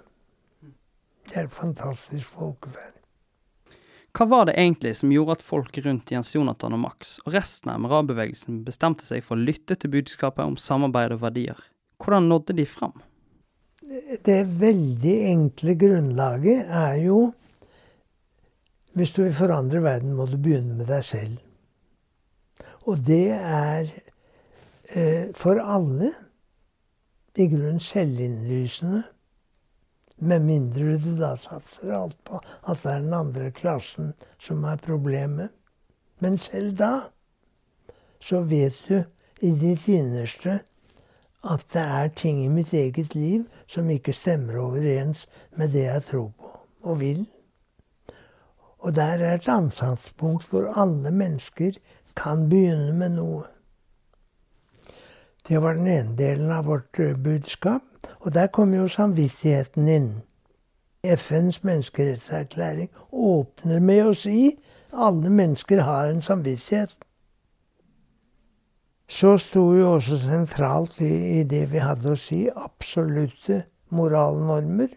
Det 1.26 1.36
er 1.36 1.46
et 1.46 1.54
fantastisk 1.54 2.32
folkeferd. 2.34 2.96
Hva 4.10 4.26
var 4.26 4.48
det 4.48 4.56
egentlig 4.58 4.96
som 4.98 5.12
gjorde 5.14 5.36
at 5.38 5.44
folk 5.46 5.76
rundt 5.84 6.10
Jens 6.10 6.32
Jonathan 6.34 6.74
og 6.74 6.82
Max 6.82 7.18
og 7.22 7.34
resten 7.36 7.70
av 7.70 7.78
MRA-bevegelsen 7.84 8.64
bestemte 8.66 9.06
seg 9.06 9.22
for 9.22 9.38
å 9.38 9.44
lytte 9.46 9.76
til 9.78 9.92
budskapet 9.92 10.42
om 10.42 10.56
samarbeid 10.58 11.14
og 11.14 11.22
verdier? 11.22 11.60
Hvordan 12.02 12.26
nådde 12.32 12.56
de 12.58 12.66
fram? 12.66 12.96
Det 14.26 14.40
veldig 14.58 15.14
enkle 15.30 15.76
grunnlaget 15.78 16.66
er 16.66 16.96
jo 17.04 17.20
Hvis 18.98 19.12
du 19.14 19.22
vil 19.22 19.34
forandre 19.34 19.78
verden, 19.84 20.16
må 20.18 20.24
du 20.26 20.34
begynne 20.34 20.74
med 20.74 20.88
deg 20.90 21.04
selv. 21.06 21.36
Og 22.90 22.98
det 23.06 23.30
er 23.30 23.86
eh, 24.90 25.30
for 25.38 25.62
alle 25.62 26.10
i 27.36 27.46
grunnen 27.48 27.80
selvinnlysende. 27.80 29.02
Med 30.16 30.42
mindre 30.44 30.98
du 31.00 31.14
da 31.16 31.36
satser 31.40 31.94
alt 31.96 32.18
på 32.24 32.40
at 32.40 32.82
det 32.82 32.92
er 32.92 33.00
den 33.00 33.14
andre 33.16 33.50
klassen 33.50 34.12
som 34.38 34.64
er 34.64 34.82
problemet. 34.82 35.48
Men 36.20 36.38
selv 36.38 36.76
da 36.76 36.92
så 38.20 38.42
vet 38.44 38.76
du 38.88 38.98
i 39.40 39.54
ditt 39.56 39.88
innerste 39.88 40.58
at 41.40 41.64
det 41.72 41.82
er 41.82 42.10
ting 42.12 42.42
i 42.44 42.52
mitt 42.52 42.72
eget 42.76 43.14
liv 43.14 43.46
som 43.66 43.88
ikke 43.90 44.12
stemmer 44.12 44.58
overens 44.60 45.24
med 45.56 45.72
det 45.72 45.86
jeg 45.86 46.02
tror 46.10 46.32
på 46.36 46.50
og 46.82 47.00
vil. 47.00 47.24
Og 48.80 48.94
der 48.96 49.24
er 49.24 49.34
et 49.34 49.48
ansatspunkt 49.48 50.48
hvor 50.50 50.68
alle 50.76 51.10
mennesker 51.10 51.72
kan 52.16 52.48
begynne 52.48 52.92
med 52.92 53.16
noe. 53.16 53.44
Det 55.48 55.58
var 55.62 55.74
den 55.74 55.86
ene 55.86 56.16
delen 56.16 56.50
av 56.52 56.66
vårt 56.68 56.98
eh, 56.98 57.16
budskap. 57.16 57.82
Og 58.20 58.34
der 58.34 58.50
kom 58.52 58.74
jo 58.74 58.88
samvittigheten 58.88 59.88
inn. 59.88 60.10
FNs 61.04 61.62
menneskerettserklæring 61.64 62.90
åpner 63.12 63.80
med 63.80 64.10
å 64.10 64.16
si 64.16 64.50
alle 64.92 65.30
mennesker 65.32 65.80
har 65.86 66.10
en 66.10 66.20
samvittighet. 66.22 66.92
Så 69.10 69.36
sto 69.42 69.62
jo 69.74 69.94
også 69.96 70.18
sentralt 70.22 71.00
i, 71.02 71.40
i 71.40 71.44
det 71.48 71.64
vi 71.72 71.80
hadde 71.82 72.12
å 72.12 72.18
si, 72.18 72.44
absolutte 72.52 73.64
moralnormer. 73.90 74.92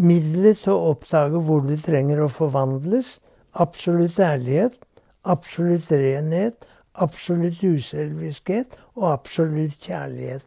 Middelet 0.00 0.62
til 0.62 0.72
å 0.72 0.94
oppdage 0.94 1.42
hvor 1.44 1.66
du 1.66 1.74
trenger 1.76 2.22
å 2.22 2.30
forvandles. 2.32 3.18
Absolutt 3.52 4.20
ærlighet, 4.22 4.78
absolutt 5.26 5.90
renhet, 5.90 6.64
absolutt 6.94 7.64
uselviskhet 7.64 8.78
og 8.94 9.12
absolutt 9.12 9.78
kjærlighet. 9.80 10.46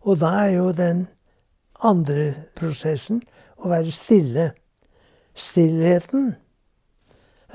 Og 0.00 0.20
da 0.20 0.26
er 0.26 0.50
jo 0.56 0.72
den 0.72 1.06
andre 1.84 2.34
prosessen 2.56 3.22
å 3.58 3.70
være 3.70 3.92
stille. 3.94 4.50
Stillheten 5.38 6.34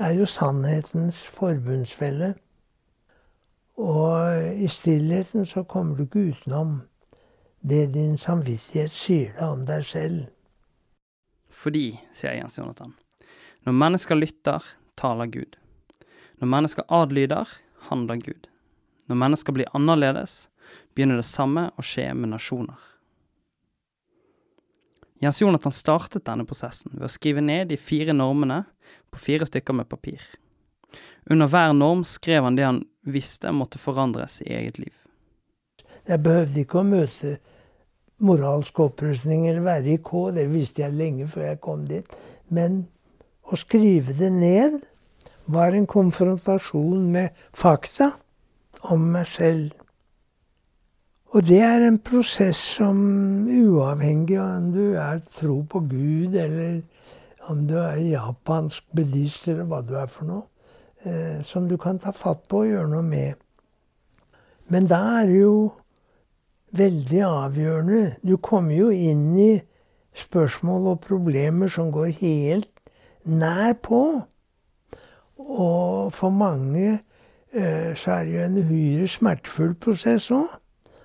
er 0.00 0.16
jo 0.18 0.26
sannhetens 0.26 1.20
forbundsfelle. 1.26 2.34
Og 3.76 4.54
i 4.54 4.68
stillheten 4.70 5.46
så 5.46 5.62
kommer 5.62 5.96
du 5.96 6.04
ikke 6.06 6.28
utenom 6.30 6.80
det 7.64 7.94
din 7.94 8.18
samvittighet 8.20 8.92
sier 8.92 9.32
deg 9.38 9.48
om 9.48 9.64
deg 9.66 9.84
selv. 9.88 10.24
Fordi, 11.54 11.94
sier 12.12 12.36
Jens 12.36 12.58
Jonathan, 12.58 12.92
når 13.64 13.76
mennesker 13.80 14.18
lytter, 14.18 14.64
taler 15.00 15.30
Gud. 15.32 15.56
Når 16.40 16.50
mennesker 16.50 16.84
adlyder, 16.92 17.48
handler 17.90 18.20
Gud. 18.22 18.48
Når 19.08 19.20
mennesker 19.20 19.56
blir 19.56 19.70
annerledes, 19.76 20.48
begynner 20.94 21.20
det 21.20 21.28
samme 21.28 21.68
å 21.76 21.84
skje 21.84 22.10
med 22.16 22.32
nasjoner. 22.32 22.78
Jens 25.22 25.40
Jonathan 25.40 25.72
startet 25.72 26.26
denne 26.26 26.44
prosessen 26.48 26.92
ved 26.96 27.06
å 27.06 27.12
skrive 27.12 27.44
ned 27.44 27.70
de 27.70 27.78
fire 27.80 28.12
normene 28.16 28.64
på 29.12 29.20
fire 29.20 29.46
stykker 29.48 29.76
med 29.76 29.88
papir. 29.88 30.20
Under 31.30 31.48
hver 31.48 31.72
norm 31.72 32.02
skrev 32.04 32.44
han 32.44 32.58
det 32.58 32.66
han 32.66 32.82
visste 33.08 33.52
måtte 33.52 33.80
forandres 33.80 34.40
i 34.44 34.50
eget 34.52 34.80
liv. 34.82 34.94
Jeg 36.04 36.20
behøvde 36.20 36.60
ikke 36.64 36.82
å 36.82 36.88
møte 36.88 37.38
moralsk 38.24 38.80
opprustning 38.84 39.46
eller 39.48 39.64
være 39.64 39.94
i 39.94 40.00
K, 40.04 40.26
det 40.36 40.44
visste 40.52 40.84
jeg 40.84 40.96
lenge 40.96 41.28
før 41.30 41.48
jeg 41.48 41.62
kom 41.64 41.86
dit. 41.88 42.18
Men 42.52 42.82
å 43.48 43.56
skrive 43.60 44.16
det 44.16 44.30
ned 44.32 44.82
var 45.46 45.74
en 45.74 45.86
konfrontasjon 45.86 47.10
med 47.12 47.28
fakta 47.52 48.10
om 48.90 49.08
meg 49.14 49.26
selv. 49.28 49.72
Og 51.34 51.42
det 51.42 51.60
er 51.66 51.82
en 51.82 51.98
prosess 51.98 52.60
som 52.76 52.98
uavhengig 53.50 54.38
av 54.38 54.56
om 54.60 54.72
du 54.74 54.94
er 54.94 55.22
tro 55.34 55.62
på 55.66 55.80
Gud, 55.90 56.36
eller 56.38 56.82
om 57.50 57.64
du 57.66 57.74
er 57.80 57.96
japansk 57.98 58.84
buddhist, 58.94 59.48
eller 59.48 59.66
hva 59.68 59.80
du 59.82 59.96
er 59.98 60.06
for 60.06 60.28
noe, 60.28 60.44
eh, 61.04 61.42
som 61.42 61.66
du 61.68 61.76
kan 61.76 61.98
ta 61.98 62.14
fatt 62.14 62.46
på 62.48 62.62
og 62.62 62.70
gjøre 62.70 62.92
noe 62.92 63.02
med. 63.02 63.34
Men 64.70 64.86
da 64.88 65.00
er 65.20 65.26
det 65.26 65.40
jo 65.40 65.56
veldig 66.74 67.20
avgjørende 67.26 68.16
Du 68.24 68.36
kommer 68.36 68.74
jo 68.74 68.88
inn 68.90 69.34
i 69.38 69.62
spørsmål 70.14 70.86
og 70.94 71.02
problemer 71.04 71.68
som 71.68 71.90
går 71.92 72.14
helt 72.20 72.70
nær 73.24 73.74
på. 73.82 74.22
Og 75.38 76.12
for 76.14 76.30
mange 76.30 77.00
eh, 77.52 77.94
så 77.96 78.10
er 78.10 78.24
det 78.24 78.34
jo 78.34 78.44
en 78.44 78.58
uhyre 78.58 79.08
smertefull 79.08 79.74
prosess 79.74 80.30
òg. 80.34 80.48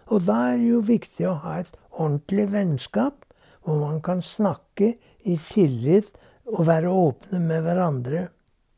Og 0.09 0.25
da 0.25 0.37
er 0.51 0.57
det 0.57 0.69
jo 0.69 0.81
viktig 0.85 1.27
å 1.29 1.37
ha 1.43 1.59
et 1.61 1.71
ordentlig 1.91 2.47
vennskap, 2.51 3.25
hvor 3.63 3.79
man 3.81 4.01
kan 4.01 4.21
snakke 4.25 4.95
i 5.25 5.35
tillit 5.37 6.09
og 6.45 6.65
være 6.67 6.89
åpne 6.89 7.39
med 7.39 7.61
hverandre. 7.61 8.27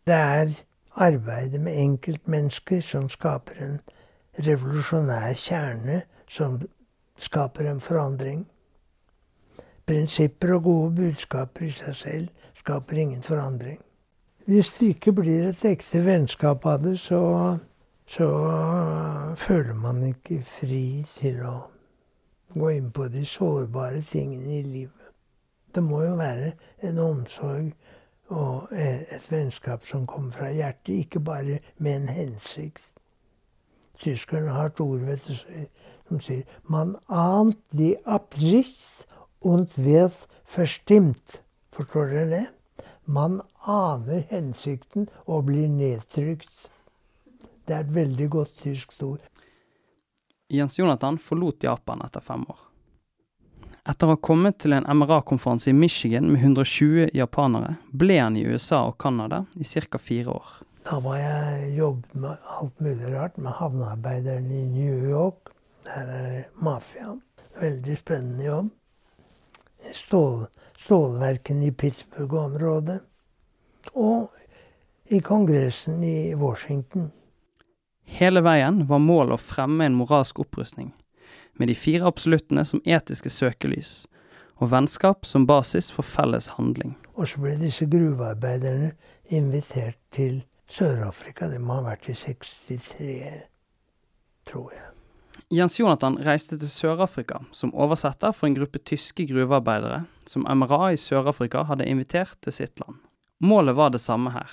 Det 0.07 0.15
er 0.15 0.55
arbeidet 0.95 1.61
med 1.61 1.77
enkeltmennesker 1.77 2.81
som 2.83 3.07
skaper 3.09 3.61
en 3.63 3.77
revolusjonær 4.39 5.33
kjerne 5.39 6.01
som 6.27 6.59
skaper 7.17 7.69
en 7.71 7.79
forandring. 7.83 8.43
Prinsipper 9.85 10.55
og 10.55 10.63
gode 10.63 10.91
budskaper 10.95 11.67
i 11.67 11.71
seg 11.75 11.95
selv 11.95 12.51
skaper 12.59 12.97
ingen 12.97 13.23
forandring. 13.23 13.79
Hvis 14.45 14.69
det 14.79 14.87
ikke 14.87 15.13
blir 15.13 15.49
et 15.49 15.65
ekte 15.65 15.99
vennskap 16.05 16.65
av 16.65 16.79
det, 16.81 16.95
så, 16.99 17.57
så 18.09 18.27
føler 19.37 19.73
man 19.77 20.01
ikke 20.07 20.39
fri 20.47 21.03
til 21.13 21.43
å 21.45 21.57
gå 22.55 22.71
inn 22.73 22.89
på 22.91 23.05
de 23.13 23.21
sårbare 23.25 24.01
tingene 24.01 24.57
i 24.57 24.63
livet. 24.65 25.11
Det 25.75 25.83
må 25.83 26.01
jo 26.03 26.15
være 26.17 26.55
en 26.87 26.99
omsorg 26.99 27.69
og 28.31 28.71
et 28.73 29.27
vennskap 29.29 29.85
som 29.85 30.07
kommer 30.09 30.33
fra 30.33 30.49
hjertet, 30.49 31.05
ikke 31.05 31.19
bare 31.19 31.59
med 31.77 32.01
en 32.01 32.09
hensikt. 32.09 32.87
Tyskerne 34.01 34.55
har 34.55 34.71
et 34.71 34.81
ord 34.81 35.05
vet 35.05 35.27
du, 35.27 35.35
som 36.07 36.19
sier 36.19 36.43
'Man 36.63 36.95
ant 37.09 37.59
die 37.71 37.95
Absicht 38.05 39.05
und 39.41 39.77
wird 39.77 40.27
verstimmt'. 40.55 41.41
Forstår 41.71 42.05
dere 42.05 42.29
det? 42.29 42.47
Man 43.05 43.41
aner 43.65 44.25
hensikten 44.29 45.07
og 45.25 45.47
blir 45.49 45.67
nedtrykt. 45.69 46.69
Det 47.65 47.75
er 47.75 47.85
et 47.85 47.93
veldig 47.95 48.27
godt 48.33 48.57
tysk 48.61 48.93
ord. 49.03 49.21
Jens 50.51 50.77
Jonathan 50.79 51.17
forlot 51.21 51.63
Japan 51.63 52.03
etter 52.05 52.23
fem 52.23 52.43
år. 52.49 52.59
Etter 53.89 54.05
å 54.05 54.13
ha 54.13 54.19
kommet 54.21 54.59
til 54.61 54.75
en 54.77 54.85
MRA-konferanse 54.85 55.71
i 55.71 55.73
Michigan 55.73 56.27
med 56.29 56.43
120 56.43 57.15
japanere, 57.17 57.77
ble 57.89 58.19
han 58.19 58.35
i 58.37 58.43
USA 58.45 58.83
og 58.91 58.99
Canada 59.01 59.45
i 59.57 59.65
ca. 59.65 59.97
fire 59.97 60.35
år. 60.35 60.51
Da 60.85 60.99
var 61.01 61.17
jeg 61.17 61.71
jobbet 61.77 62.13
med 62.13 62.51
alt 62.57 62.79
mulig 62.81 63.13
rart, 63.13 63.37
med 63.37 63.57
havnearbeideren 63.57 64.51
i 64.51 64.65
New 64.69 65.09
York. 65.09 65.53
Der 65.85 66.13
er 66.13 66.37
mafiaen. 66.61 67.21
Veldig 67.57 67.97
spennende 67.97 68.45
jobb. 68.45 68.69
Stål, 69.93 70.45
stålverkene 70.77 71.65
i 71.65 71.71
Pittsburgh-området. 71.71 72.99
Og 73.93 74.29
i 75.11 75.19
Kongressen 75.19 76.03
i 76.03 76.35
Washington. 76.35 77.11
Hele 78.05 78.41
veien 78.43 78.85
var 78.87 79.01
målet 79.03 79.35
å 79.35 79.41
fremme 79.41 79.85
en 79.87 79.97
moralsk 79.99 80.39
opprustning, 80.43 80.93
med 81.59 81.67
de 81.67 81.75
fire 81.75 82.07
absoluttene 82.07 82.63
som 82.67 82.83
etiske 82.87 83.31
søkelys, 83.31 84.05
og 84.61 84.71
vennskap 84.71 85.25
som 85.25 85.47
basis 85.49 85.89
for 85.91 86.07
felles 86.07 86.51
handling. 86.55 86.93
Og 87.17 87.27
så 87.27 87.41
ble 87.43 87.57
disse 87.59 87.87
gruvearbeiderne 87.91 88.93
invitert 89.33 89.99
til 90.15 90.43
Sør-Afrika. 90.71 91.49
De 91.51 91.59
må 91.59 91.79
ha 91.79 91.89
vært 91.89 92.07
i 92.11 92.15
63, 92.15 93.19
tror 94.47 94.71
jeg. 94.75 94.89
Jens 95.51 95.75
Jonathan 95.79 96.15
reiste 96.23 96.55
til 96.55 96.69
Sør-Afrika 96.71 97.41
som 97.51 97.73
oversetter 97.75 98.31
for 98.31 98.47
en 98.47 98.53
gruppe 98.55 98.79
tyske 98.87 99.25
gruvearbeidere 99.27 100.05
som 100.29 100.45
MRA 100.47 100.93
i 100.93 100.99
Sør-Afrika 100.99 101.65
hadde 101.67 101.89
invitert 101.91 102.37
til 102.39 102.55
sitt 102.55 102.79
land. 102.79 103.01
Målet 103.43 103.75
var 103.75 103.91
det 103.91 103.99
samme 103.99 104.31
her. 104.31 104.47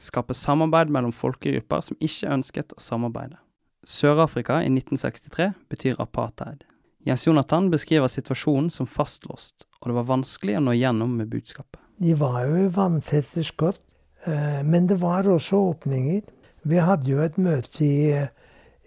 Skape 0.00 0.32
samarbeid 0.32 0.88
mellom 0.94 1.12
folkegrupper 1.12 1.84
som 1.84 2.00
ikke 2.00 2.32
ønsket 2.32 2.72
å 2.72 2.80
samarbeide. 2.80 3.36
Sør-Afrika 3.84 4.62
i 4.64 4.72
1963 4.72 5.50
betyr 5.68 6.00
apartheid. 6.00 6.64
Jens 7.04 7.26
Jonathan 7.26 7.68
beskriver 7.68 8.08
situasjonen 8.08 8.72
som 8.72 8.88
fastlåst, 8.88 9.68
og 9.82 9.90
det 9.90 9.98
var 10.00 10.10
vanskelig 10.14 10.56
å 10.56 10.64
nå 10.64 10.78
gjennom 10.78 11.12
med 11.20 11.28
budskapet. 11.28 11.80
De 12.00 12.16
var 12.16 12.40
jo 12.48 12.64
i 12.64 12.72
vanntette 12.72 13.44
skott, 13.44 13.84
eh, 14.24 14.64
men 14.64 14.88
det 14.88 14.96
var 15.04 15.28
også 15.28 15.60
åpninger. 15.74 16.24
Vi 16.64 16.80
hadde 16.80 17.10
jo 17.10 17.20
et 17.20 17.36
møte 17.36 17.84
i, 17.84 18.12
i 18.16 18.26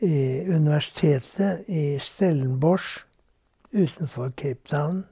universitetet 0.01 1.69
i 1.69 1.99
Stellenbosch 1.99 3.05
utenfor 3.71 4.31
Cape 4.31 4.67
Town. 4.69 5.03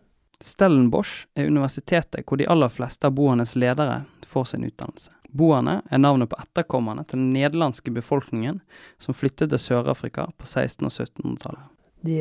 Stellenbosch 0.42 1.28
er 1.36 1.48
universitetet 1.48 2.26
hvor 2.26 2.40
de 2.40 2.48
aller 2.50 2.72
fleste 2.72 3.08
av 3.08 3.14
boernes 3.14 3.56
ledere 3.56 4.04
får 4.28 4.54
sin 4.54 4.64
utdannelse. 4.64 5.12
Boerne 5.30 5.82
er 5.92 6.02
navnet 6.02 6.30
på 6.32 6.40
etterkommerne 6.42 7.04
til 7.06 7.20
den 7.20 7.30
nederlandske 7.36 7.92
befolkningen 7.94 8.62
som 8.98 9.14
flyttet 9.14 9.52
til 9.52 9.62
Sør-Afrika 9.62 10.30
på 10.38 10.48
1600- 10.48 10.88
og 10.88 11.10
1700-tallet. 11.10 11.68
De, 12.02 12.18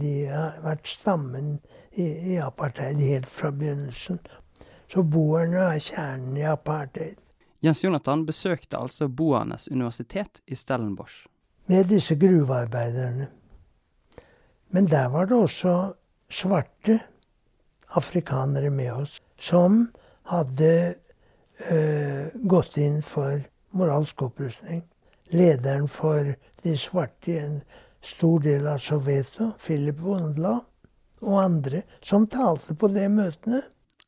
de, 0.00 0.12
har 0.26 0.58
vært 0.64 0.88
stammen 0.90 1.52
i, 1.94 2.04
i, 2.34 2.38
apartheid 2.42 3.00
helt 3.00 3.30
fra 3.30 3.52
begynnelsen. 3.54 4.18
Så 4.90 5.04
boerne 5.06 5.68
er 5.70 5.80
kjernen 5.80 6.36
i 6.36 6.44
apartheid. 6.50 7.20
Jens 7.62 7.84
Jonathan 7.84 8.26
besøkte 8.26 8.80
altså 8.82 9.06
boernes 9.08 9.68
universitet 9.70 10.42
i 10.46 10.58
Stellenbosch. 10.58 11.28
Med 11.66 11.86
disse 11.86 12.14
gruvearbeiderne. 12.18 13.28
Men 14.72 14.88
der 14.88 15.08
var 15.12 15.26
det 15.26 15.36
også 15.36 15.74
svarte 16.32 16.98
afrikanere 17.96 18.70
med 18.70 18.92
oss, 18.92 19.18
som 19.38 19.84
hadde 20.30 20.94
øh, 21.70 22.26
gått 22.48 22.78
inn 22.80 23.02
for 23.04 23.42
moralsk 23.76 24.22
opprustning. 24.22 24.82
Lederen 25.32 25.88
for 25.88 26.34
de 26.64 26.76
svarte 26.76 27.32
i 27.32 27.38
en 27.40 27.60
stor 28.02 28.40
del 28.44 28.66
av 28.68 28.80
Soveto, 28.82 29.52
Philip 29.60 30.00
Wondla, 30.00 30.58
og 31.22 31.38
andre, 31.42 31.84
som 32.02 32.26
talte 32.26 32.74
på 32.74 32.90
de 32.92 33.06
møtene. 33.12 33.62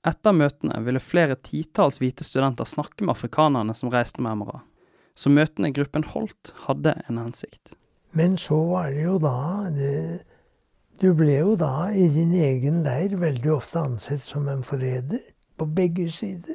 Etter 0.05 0.35
møtene 0.37 0.81
ville 0.85 1.01
flere 1.01 1.37
titalls 1.41 2.01
hvite 2.03 2.27
studenter 2.27 2.69
snakke 2.69 3.05
med 3.05 3.15
afrikanerne 3.15 3.77
som 3.77 3.93
reiste 3.93 4.25
med 4.25 4.41
MRA. 4.41 4.61
Så 5.15 5.31
møtene 5.31 5.71
gruppen 5.73 6.05
holdt, 6.05 6.55
hadde 6.67 6.95
en 7.09 7.19
hensikt. 7.19 7.77
Men 8.15 8.39
så 8.39 8.57
var 8.71 8.91
det 8.95 9.05
jo 9.05 9.19
da 9.19 9.71
det, 9.75 10.23
Du 11.03 11.13
ble 11.15 11.41
jo 11.41 11.57
da 11.59 11.91
i 11.91 12.07
din 12.09 12.33
egen 12.39 12.83
leir 12.87 13.17
veldig 13.19 13.51
ofte 13.53 13.81
ansett 13.81 14.23
som 14.23 14.49
en 14.49 14.63
forræder. 14.63 15.23
På 15.59 15.67
begge 15.67 16.11
sider. 16.11 16.55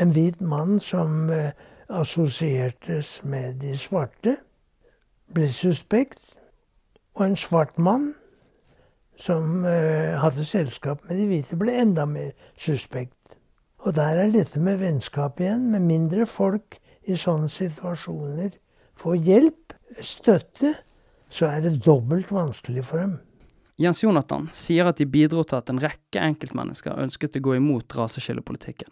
En 0.00 0.12
hvit 0.14 0.40
mann 0.40 0.78
som 0.82 1.30
eh, 1.30 1.50
assosiertes 1.88 3.20
med 3.24 3.60
de 3.62 3.76
svarte, 3.78 4.36
ble 5.34 5.48
suspekt. 5.52 6.22
Og 7.14 7.26
en 7.26 7.36
svart 7.36 7.78
mann 7.78 8.12
som 9.16 9.64
eh, 9.64 10.18
hadde 10.20 10.44
selskap 10.44 11.06
med 11.08 11.18
de 11.18 11.26
hvite, 11.30 11.58
ble 11.58 11.78
enda 11.82 12.04
mer 12.06 12.32
suspekt. 12.58 13.38
Og 13.78 13.94
der 13.94 14.22
er 14.22 14.30
dette 14.34 14.60
med 14.60 14.78
vennskap 14.82 15.40
igjen. 15.40 15.70
Med 15.70 15.86
mindre 15.86 16.26
folk 16.26 16.78
i 17.06 17.16
sånne 17.18 17.48
situasjoner 17.52 18.52
får 18.98 19.16
hjelp, 19.28 19.74
støtte, 20.02 20.74
så 21.28 21.48
er 21.50 21.64
det 21.64 21.78
dobbelt 21.84 22.30
vanskelig 22.32 22.84
for 22.86 23.02
dem. 23.02 23.16
Jens 23.76 24.00
Jonathan 24.02 24.48
sier 24.56 24.88
at 24.88 24.96
de 24.96 25.06
bidro 25.06 25.42
til 25.44 25.58
at 25.58 25.70
en 25.70 25.80
rekke 25.82 26.22
enkeltmennesker 26.22 26.96
ønsket 26.96 27.36
å 27.36 27.44
gå 27.44 27.58
imot 27.58 27.96
raseskillepolitikken. 27.98 28.88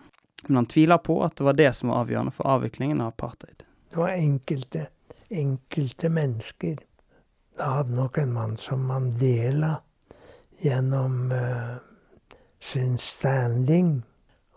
Men 0.47 0.61
han 0.61 0.69
tviler 0.69 1.01
på 1.01 1.23
at 1.25 1.39
det 1.39 1.47
var 1.47 1.57
det 1.57 1.71
som 1.77 1.89
var 1.89 2.05
avgjørende 2.05 2.35
for 2.37 2.51
avviklingen 2.53 3.01
av 3.01 3.15
apartheid. 3.15 3.65
Det 3.89 3.97
var 3.97 4.13
enkelte, 4.13 4.89
enkelte 5.31 6.11
mennesker. 6.13 6.77
Da 7.57 7.71
hadde 7.79 7.97
nok 7.97 8.19
en 8.21 8.35
mann 8.35 8.57
som 8.61 8.85
Mandela 8.85 9.79
gjennom 10.61 11.33
uh, 11.33 11.81
sin 12.61 12.99
standing, 13.01 14.03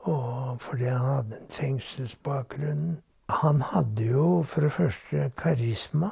og 0.03 0.59
fordi 0.63 0.91
han 0.91 1.07
hadde 1.07 1.39
en 1.39 1.51
fengselsbakgrunn 1.55 2.97
Han 3.29 3.61
hadde 3.61 4.05
jo 4.07 4.43
for 4.47 4.63
det 4.63 4.71
første 4.71 5.31
karisma. 5.37 6.09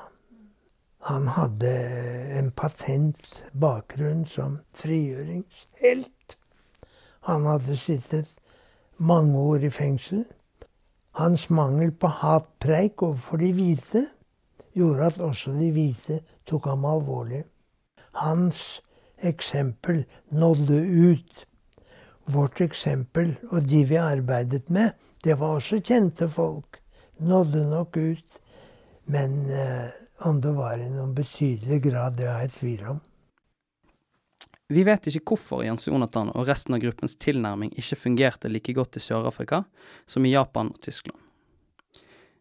Han 1.07 1.27
hadde 1.31 1.71
en 2.39 2.49
patent 2.51 3.45
bakgrunn 3.55 4.25
som 4.27 4.57
frigjøringshelt. 4.75 6.35
Han 7.29 7.47
hadde 7.47 7.77
sittet 7.79 8.35
mange 8.97 9.39
år 9.39 9.63
i 9.63 9.71
fengsel. 9.71 10.25
Hans 11.15 11.49
mangel 11.49 11.95
på 11.95 12.11
hatpreik 12.19 13.01
overfor 13.01 13.39
de 13.39 13.53
hvite 13.53 14.05
gjorde 14.75 15.07
at 15.07 15.19
også 15.23 15.55
de 15.55 15.71
hvite 15.71 16.19
tok 16.45 16.67
ham 16.67 16.85
alvorlig. 16.85 17.45
Hans 18.11 18.81
eksempel 19.23 20.03
nådde 20.31 20.83
ut. 20.83 21.45
Vårt 22.27 22.61
eksempel 22.61 23.37
og 23.51 23.69
de 23.69 23.85
vi 23.87 23.95
arbeidet 23.95 24.69
med, 24.69 24.91
det 25.23 25.39
var 25.39 25.61
også 25.61 25.79
kjente 25.79 26.27
folk. 26.29 26.81
Nådde 27.17 27.63
nok 27.69 27.97
ut. 27.97 28.41
Men 29.05 29.49
eh, 29.49 29.89
om 30.17 30.41
det 30.41 30.51
var 30.51 30.77
i 30.77 30.89
noen 30.89 31.13
betydelig 31.15 31.81
grad, 31.83 32.17
det 32.17 32.29
har 32.29 32.41
jeg 32.45 32.55
tvil 32.57 32.87
om. 32.95 33.03
Vi 34.67 34.81
vet 34.83 35.05
ikke 35.07 35.35
hvorfor 35.35 35.61
Jens 35.61 35.85
Jonathan 35.87 36.31
og 36.33 36.47
resten 36.49 36.73
av 36.73 36.81
gruppens 36.81 37.13
tilnærming 37.21 37.69
ikke 37.77 37.99
fungerte 38.01 38.49
like 38.49 38.73
godt 38.73 38.97
i 38.97 39.03
Sør-Afrika 39.03 39.61
som 40.09 40.25
i 40.25 40.33
Japan 40.33 40.71
og 40.73 40.81
Tyskland. 40.81 41.19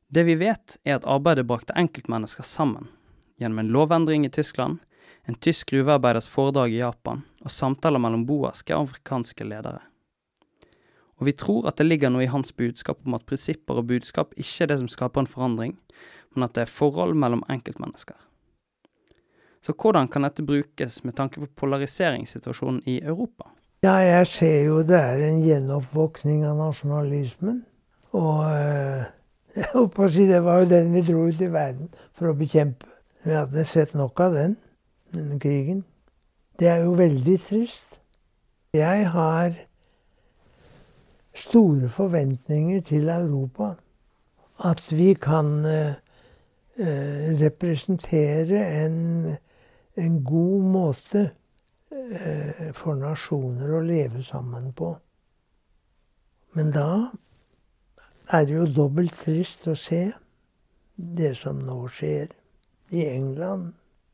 Det 0.09 0.25
vi 0.25 0.39
vet, 0.41 0.79
er 0.85 0.97
at 0.97 1.09
arbeidet 1.11 1.45
brakte 1.45 1.77
enkeltmennesker 1.77 2.47
sammen, 2.47 2.89
gjennom 3.37 3.61
en 3.61 3.73
lovendring 3.77 4.25
i 4.25 4.33
Tyskland, 4.33 4.79
en 5.29 5.37
tysk 5.37 5.75
gruvearbeiders 5.75 6.29
foredrag 6.29 6.73
i 6.73 6.81
Japan 6.81 7.25
og 7.45 7.53
samtaler 7.53 8.01
mellom 8.01 8.25
boerske 8.29 8.73
og 8.73 8.89
afrikanske 8.89 9.45
ledere. 9.45 9.83
Og 11.21 11.29
vi 11.29 11.33
tror 11.39 11.69
at 11.71 11.79
det 11.79 11.87
ligger 11.87 12.11
noe 12.11 12.25
i 12.25 12.31
hans 12.31 12.53
budskap 12.53 13.03
om 13.07 13.15
at 13.15 13.27
prinsipper 13.29 13.79
og 13.81 13.89
budskap 13.91 14.35
ikke 14.37 14.65
er 14.65 14.73
det 14.73 14.79
som 14.83 14.91
skaper 14.91 15.23
en 15.23 15.31
forandring, 15.31 15.77
men 16.35 16.47
at 16.47 16.55
det 16.57 16.65
er 16.65 16.73
forhold 16.73 17.15
mellom 17.15 17.45
enkeltmennesker. 17.51 18.17
Så 19.65 19.73
hvordan 19.73 20.09
kan 20.09 20.27
dette 20.27 20.45
brukes 20.45 21.05
med 21.05 21.15
tanke 21.17 21.41
på 21.41 21.47
polariseringssituasjonen 21.57 22.83
i 22.87 22.99
Europa? 23.01 23.49
Ja, 23.85 23.95
jeg 24.01 24.27
ser 24.27 24.59
jo 24.65 24.83
det 24.85 24.99
er 24.99 25.23
en 25.25 25.41
gjenoppvåkning 25.45 26.45
av 26.49 26.59
nasjonalismen. 26.59 27.63
Og 28.13 28.45
eh, 28.49 29.07
jeg 29.57 29.71
holdt 29.73 29.95
på 29.97 30.05
å 30.05 30.11
si 30.13 30.27
det 30.29 30.43
var 30.45 30.63
jo 30.63 30.71
den 30.71 30.93
vi 30.93 31.05
dro 31.07 31.25
ut 31.29 31.41
i 31.41 31.51
verden 31.53 31.91
for 32.13 32.31
å 32.31 32.37
bekjempe. 32.37 32.91
Vi 33.25 33.33
hadde 33.33 33.65
sett 33.65 33.95
nok 33.97 34.21
av 34.21 34.37
den, 34.37 34.57
denne 35.17 35.39
krigen. 35.41 35.85
Det 36.61 36.69
er 36.69 36.85
jo 36.85 36.93
veldig 36.99 37.39
trist. 37.41 37.97
Jeg 38.77 39.09
har 39.15 39.55
store 41.35 41.89
forventninger 41.89 42.81
til 42.81 43.09
Europa. 43.09 43.75
At 44.65 44.93
vi 44.93 45.15
kan 45.15 45.65
eh, 45.65 45.95
eh 46.79 47.41
representere 47.41 48.85
en 48.85 49.37
en 49.95 50.25
god 50.25 50.63
måte 50.63 51.31
eh, 51.91 52.71
for 52.75 52.99
nasjoner 52.99 53.77
å 53.77 53.83
leve 53.85 54.23
sammen 54.27 54.73
på. 54.77 54.91
Men 56.55 56.73
da 56.75 56.89
er 58.35 58.47
det 58.47 58.57
jo 58.57 58.67
dobbelt 58.71 59.17
trist 59.19 59.69
å 59.71 59.77
se 59.79 60.07
det 60.95 61.35
som 61.39 61.63
nå 61.67 61.79
skjer 61.91 62.31
i 62.95 63.07
England, 63.07 63.73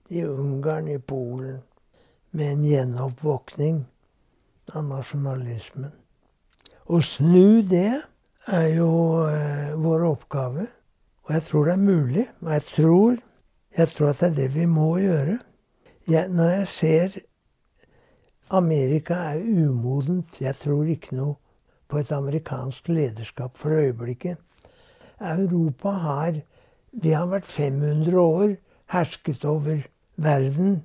i 0.08 0.24
Ungarn, 0.24 0.88
i 0.88 0.98
Polen, 0.98 1.60
med 2.30 2.52
en 2.54 2.64
gjenoppvåkning 2.64 3.82
av 4.72 4.86
nasjonalismen. 4.86 5.92
Å 6.90 6.98
snu 7.06 7.62
det 7.70 8.00
er 8.50 8.68
jo 8.74 8.90
eh, 9.30 9.74
vår 9.78 10.04
oppgave. 10.08 10.64
Og 11.22 11.34
jeg 11.36 11.44
tror 11.46 11.68
det 11.68 11.74
er 11.76 11.82
mulig. 11.84 12.24
Og 12.42 12.48
jeg 12.50 12.64
tror, 12.66 13.20
jeg 13.78 13.92
tror 13.92 14.08
at 14.10 14.22
det 14.22 14.28
er 14.30 14.38
det 14.40 14.46
vi 14.56 14.64
må 14.66 14.88
gjøre. 14.98 15.36
Jeg, 16.10 16.32
når 16.34 16.50
jeg 16.50 16.68
ser 16.74 17.18
Amerika 18.50 19.14
er 19.30 19.44
umodent 19.44 20.40
Jeg 20.40 20.56
tror 20.58 20.88
ikke 20.90 21.14
noe 21.14 21.36
på 21.86 22.00
et 22.00 22.10
amerikansk 22.10 22.88
lederskap 22.90 23.58
for 23.58 23.70
øyeblikket. 23.70 24.38
Europa 25.20 25.90
har 25.90 26.40
Vi 26.90 27.10
har 27.14 27.26
vært 27.30 27.46
500 27.46 28.18
år 28.18 28.56
hersket 28.90 29.44
over 29.44 29.86
verden. 30.16 30.82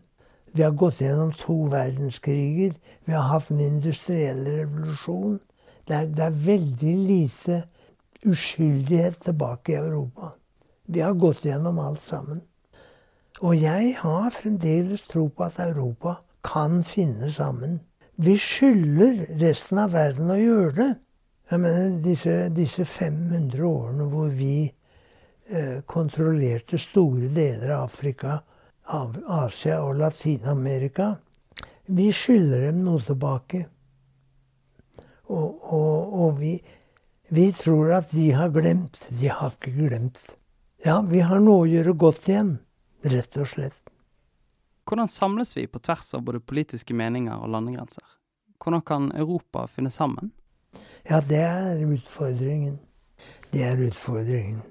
Vi 0.53 0.61
har 0.61 0.71
gått 0.77 1.01
gjennom 1.01 1.31
to 1.33 1.65
verdenskriger. 1.71 2.75
Vi 3.05 3.13
har 3.13 3.25
hatt 3.31 3.49
en 3.49 3.59
industriell 3.59 4.45
revolusjon. 4.45 5.39
Det 5.87 5.95
er, 5.95 6.09
det 6.09 6.23
er 6.25 6.43
veldig 6.45 6.95
lite 7.07 7.61
uskyldighet 8.25 9.19
tilbake 9.27 9.73
i 9.73 9.79
Europa. 9.79 10.31
Vi 10.85 11.01
har 11.01 11.13
gått 11.13 11.45
gjennom 11.45 11.79
alt 11.79 12.01
sammen. 12.01 12.41
Og 13.41 13.57
jeg 13.59 13.95
har 13.99 14.29
fremdeles 14.31 15.03
tro 15.09 15.27
på 15.27 15.43
at 15.43 15.59
Europa 15.59 16.15
kan 16.45 16.83
finne 16.83 17.31
sammen. 17.31 17.79
Vi 18.15 18.37
skylder 18.39 19.25
resten 19.41 19.81
av 19.81 19.91
verden 19.91 20.31
å 20.31 20.39
gjøre 20.39 20.73
det. 20.77 20.91
Jeg 21.51 21.61
mener, 21.61 21.97
disse, 22.01 22.35
disse 22.55 22.85
500 22.85 23.65
årene 23.67 24.07
hvor 24.09 24.31
vi 24.33 24.65
eh, 24.65 25.81
kontrollerte 25.85 26.79
store 26.81 27.27
deler 27.35 27.75
av 27.75 27.89
Afrika, 27.89 28.39
av 28.85 29.17
Asia 29.27 29.81
og 29.81 29.97
Latin-Amerika 29.97 31.15
Vi 31.85 32.11
skylder 32.13 32.67
dem 32.67 32.83
noe 32.85 33.01
tilbake. 33.05 33.65
Og, 35.27 35.73
og, 35.73 36.13
og 36.21 36.39
vi, 36.39 36.55
vi 37.33 37.49
tror 37.55 37.95
at 37.99 38.11
de 38.13 38.29
har 38.38 38.51
glemt. 38.53 39.07
De 39.09 39.31
har 39.31 39.55
ikke 39.55 39.73
glemt. 39.77 40.21
Ja, 40.85 40.99
vi 41.01 41.23
har 41.25 41.41
noe 41.41 41.63
å 41.63 41.69
gjøre 41.69 41.95
godt 41.97 42.29
igjen. 42.29 42.57
Rett 43.05 43.38
og 43.41 43.49
slett. 43.49 43.79
Hvordan 44.85 45.09
samles 45.09 45.55
vi 45.57 45.65
på 45.65 45.81
tvers 45.81 46.13
av 46.13 46.21
både 46.27 46.43
politiske 46.45 46.93
meninger 46.93 47.41
og 47.41 47.49
landegrenser? 47.53 48.05
Hvordan 48.61 48.83
kan 48.85 49.07
Europa 49.17 49.65
finne 49.69 49.89
sammen? 49.93 50.29
Ja, 51.09 51.21
det 51.21 51.41
er 51.41 51.81
utfordringen. 51.85 52.77
Det 53.49 53.63
er 53.65 53.81
utfordringen. 53.81 54.61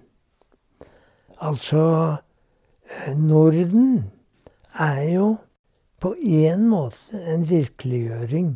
Altså 1.42 1.82
eh, 2.86 3.16
Norden 3.18 4.12
er 4.78 5.02
jo 5.10 5.28
på 5.98 6.14
en 6.14 6.68
måte 6.68 7.18
en 7.32 7.46
virkeliggjøring 7.48 8.54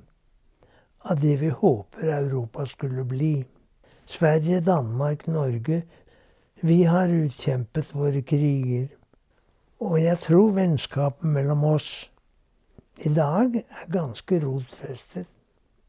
av 1.11 1.21
det 1.21 1.37
vi 1.37 1.49
håper 1.49 2.09
Europa 2.09 2.67
skulle 2.67 3.05
bli. 3.05 3.45
Sverige, 4.05 4.61
Danmark, 4.61 5.27
Norge. 5.27 5.83
Vi 6.61 6.85
har 6.85 7.09
utkjempet 7.09 7.95
våre 7.95 8.23
kriger. 8.23 8.89
Og 9.81 10.01
jeg 10.03 10.19
tror 10.19 10.53
vennskapet 10.57 11.25
mellom 11.25 11.65
oss 11.65 12.11
i 13.07 13.13
dag 13.15 13.55
er 13.57 13.93
ganske 13.93 14.41
rotfestet 14.43 15.27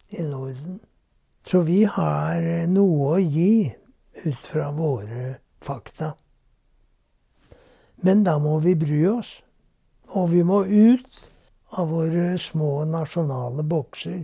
i 0.10 0.24
Norden. 0.24 0.80
Så 1.44 1.64
vi 1.66 1.84
har 1.84 2.44
noe 2.70 3.14
å 3.16 3.20
gi 3.20 3.74
ut 4.24 4.44
fra 4.46 4.70
våre 4.72 5.40
fakta. 5.62 6.14
Men 8.06 8.24
da 8.24 8.38
må 8.40 8.60
vi 8.64 8.76
bry 8.80 9.06
oss. 9.10 9.40
Og 10.10 10.32
vi 10.32 10.44
må 10.44 10.64
ut 10.66 11.32
av 11.78 11.90
våre 11.90 12.38
små 12.38 12.86
nasjonale 12.86 13.64
bokser 13.64 14.24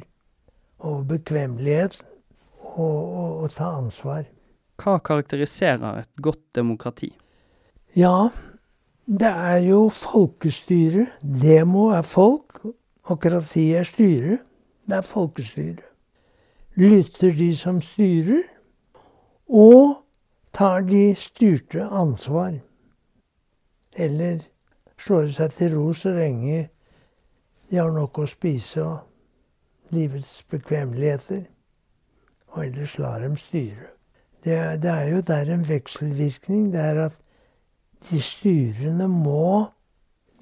og 0.86 1.08
bekvemmelighet 1.10 1.98
og, 2.76 2.80
og, 2.82 3.30
og, 3.44 3.52
ta 3.54 3.70
ansvar. 3.78 4.26
Hva 4.82 4.98
karakteriserer 5.00 6.02
et 6.02 6.22
godt 6.22 6.44
demokrati? 6.56 7.12
Ja, 7.96 8.30
det 9.06 9.32
er 9.32 9.62
jo 9.64 9.88
folkestyre. 9.90 11.08
Demo 11.22 11.88
er 11.96 12.02
folk, 12.02 12.60
okrati 13.10 13.70
er 13.74 13.88
styre. 13.88 14.40
Det 14.86 15.00
er 15.00 15.08
folkestyre. 15.08 15.86
Lytter 16.76 17.32
de 17.32 17.54
som 17.56 17.80
styrer, 17.82 18.44
og 19.48 20.04
tar 20.54 20.84
de 20.90 21.16
styrte 21.16 21.88
ansvar. 21.88 22.60
Eller 23.96 24.44
slår 25.00 25.32
seg 25.38 25.54
til 25.56 25.76
ro 25.78 25.94
så 25.96 26.12
lenge 26.16 26.66
de 27.70 27.80
har 27.80 27.92
nok 27.92 28.20
å 28.22 28.28
spise 28.30 28.84
og 28.84 29.15
livets 29.90 30.46
bekvemmeligheter. 30.50 31.44
Og 32.48 32.66
ellers 32.66 32.98
lar 32.98 33.20
dem 33.20 33.38
styre. 33.38 33.92
Det, 34.44 34.82
det, 34.82 34.92
er 34.92 35.10
jo 35.10 35.22
der 35.22 35.54
en 35.54 35.68
vekselvirkning. 35.70 36.74
Det 36.74 36.80
er 36.80 37.06
at 37.06 37.18
de 38.10 38.22
styrende 38.22 39.08
må 39.08 39.66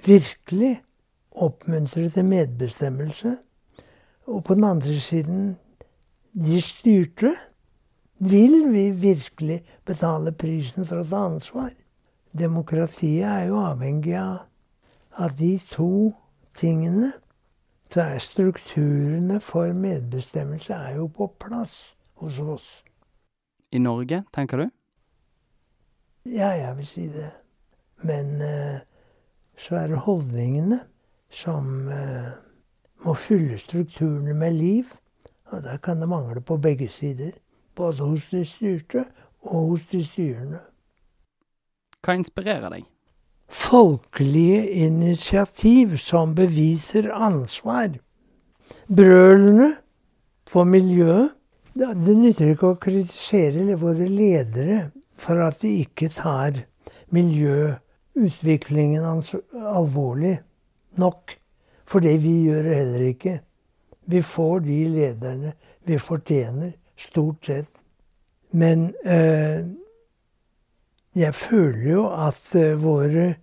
virkelig 0.06 0.82
oppmuntre 1.32 2.10
til 2.10 2.26
medbestemmelse. 2.26 3.38
Og 4.28 4.44
på 4.44 4.54
den 4.54 4.64
andre 4.64 5.00
siden 5.00 5.58
de 6.34 6.62
styrte. 6.62 7.36
Vil 8.20 8.74
vi 8.74 8.90
virkelig 8.92 9.64
betale 9.86 10.32
prisen 10.32 10.86
for 10.86 11.02
å 11.02 11.08
ta 11.08 11.26
ansvar? 11.28 11.72
Demokratiet 12.32 13.26
er 13.28 13.50
jo 13.50 13.60
avhengig 13.60 14.16
av, 14.16 14.46
de 15.38 15.58
to 15.70 16.14
tingene 16.58 17.12
så 17.94 18.02
er 18.02 18.18
strukturene 18.18 19.40
for 19.40 19.74
medbestemmelse 19.74 20.74
er 20.74 20.96
jo 20.96 21.08
på 21.08 21.28
plass 21.40 21.76
hos 22.18 22.40
oss. 22.40 22.66
I 23.72 23.78
Norge, 23.78 24.24
tenker 24.34 24.58
du? 24.58 24.70
Ja, 26.26 26.48
jeg 26.58 26.78
vil 26.78 26.88
si 26.88 27.04
det. 27.14 27.30
Men 28.02 28.42
uh, 28.42 28.80
så 29.58 29.76
er 29.76 29.88
det 29.88 30.00
holdningene 30.08 30.80
som 31.30 31.88
uh, 31.88 32.34
må 33.06 33.14
fylle 33.14 33.60
strukturene 33.62 34.34
med 34.34 34.58
liv. 34.58 34.90
Og 35.54 35.62
der 35.64 35.78
kan 35.78 36.02
det 36.02 36.10
mangle 36.10 36.42
på 36.42 36.58
begge 36.58 36.90
sider. 36.90 37.32
Både 37.76 38.04
hos 38.04 38.30
de 38.30 38.46
styrte 38.46 39.06
og 39.42 39.70
hos 39.70 39.86
de 39.92 40.02
styrende. 40.06 40.64
Hva 42.02 42.18
inspirerer 42.18 42.74
deg? 42.74 42.90
Folkelige 43.54 44.70
initiativ 44.70 45.98
som 45.98 46.36
beviser 46.36 47.12
ansvar. 47.14 47.90
Brølene 48.88 49.76
for 50.50 50.64
miljøet. 50.64 51.30
Det 51.74 52.18
nytter 52.18 52.52
ikke 52.54 52.68
å 52.74 52.78
kritisere 52.82 53.76
våre 53.82 54.06
ledere 54.10 54.92
for 55.18 55.42
at 55.42 55.62
de 55.64 55.70
ikke 55.82 56.10
tar 56.14 56.52
miljøutviklingen 57.14 59.04
alvorlig 59.74 60.40
nok. 61.02 61.38
For 61.90 62.00
det 62.02 62.22
vi 62.24 62.44
gjør 62.48 62.64
heller 62.74 63.02
ikke. 63.10 63.40
Vi 64.06 64.22
får 64.22 64.60
de 64.68 64.86
lederne 64.92 65.54
vi 65.88 65.98
fortjener, 66.00 66.72
stort 66.98 67.46
sett. 67.46 67.70
Men 68.52 68.94
øh, 69.06 69.66
jeg 71.16 71.36
føler 71.36 71.92
jo 71.92 72.06
at 72.10 72.56
uh, 72.56 72.84
våre 72.84 73.36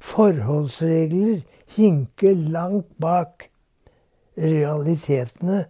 forholdsregler 0.00 1.42
hinker 1.76 2.34
langt 2.34 2.88
bak 3.00 3.50
realitetene 4.40 5.64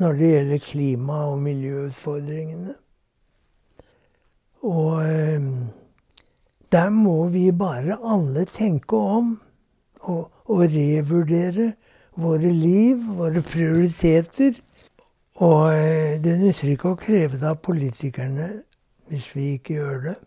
når 0.00 0.16
det 0.16 0.30
gjelder 0.32 0.62
klima- 0.64 1.24
og 1.32 1.42
miljøutfordringene. 1.44 2.74
Og 4.62 4.92
uh, 4.92 5.50
der 6.72 6.88
må 6.90 7.28
vi 7.28 7.50
bare 7.52 7.98
alle 8.04 8.44
tenke 8.44 8.96
om 8.96 9.40
og, 10.00 10.30
og 10.44 10.60
revurdere 10.60 11.72
våre 12.16 12.52
liv, 12.52 13.04
våre 13.16 13.42
prioriteter. 13.42 14.56
Og 15.34 15.68
uh, 15.68 16.16
det 16.24 16.38
nytter 16.40 16.74
ikke 16.74 16.94
å 16.94 17.00
kreve 17.00 17.40
det 17.40 17.48
av 17.50 17.60
politikerne 17.64 18.50
hvis 19.10 19.30
vi 19.34 19.52
ikke 19.58 19.74
gjør 19.74 20.02
det. 20.04 20.18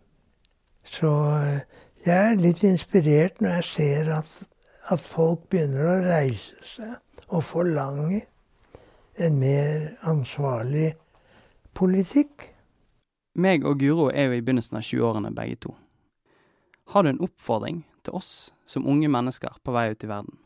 Så 0.84 1.09
eh, 1.39 1.59
jeg 2.06 2.32
er 2.32 2.39
litt 2.39 2.64
inspirert 2.68 3.41
når 3.41 3.60
jeg 3.60 3.70
ser 3.70 4.12
at, 4.18 4.32
at 4.91 4.99
folk 4.99 5.47
begynner 5.51 5.88
å 5.88 6.01
reise 6.04 6.68
seg 6.68 7.30
og 7.30 7.45
forlange 7.47 8.24
en 9.18 9.39
mer 9.39 9.88
ansvarlig 10.10 10.93
politikk. 11.78 12.49
Meg 13.34 13.66
og 13.66 13.80
Guro 13.80 14.10
er 14.12 14.30
jo 14.30 14.38
i 14.38 14.43
begynnelsen 14.43 14.78
av 14.78 14.86
20-årene 14.86 15.34
begge 15.34 15.62
to. 15.66 15.74
Har 16.93 17.04
du 17.04 17.14
en 17.14 17.24
oppfordring 17.24 17.84
til 18.04 18.20
oss 18.20 18.51
som 18.66 18.88
unge 18.89 19.10
mennesker 19.10 19.56
på 19.64 19.74
vei 19.74 19.88
ut 19.93 20.04
i 20.04 20.12
verden? 20.12 20.38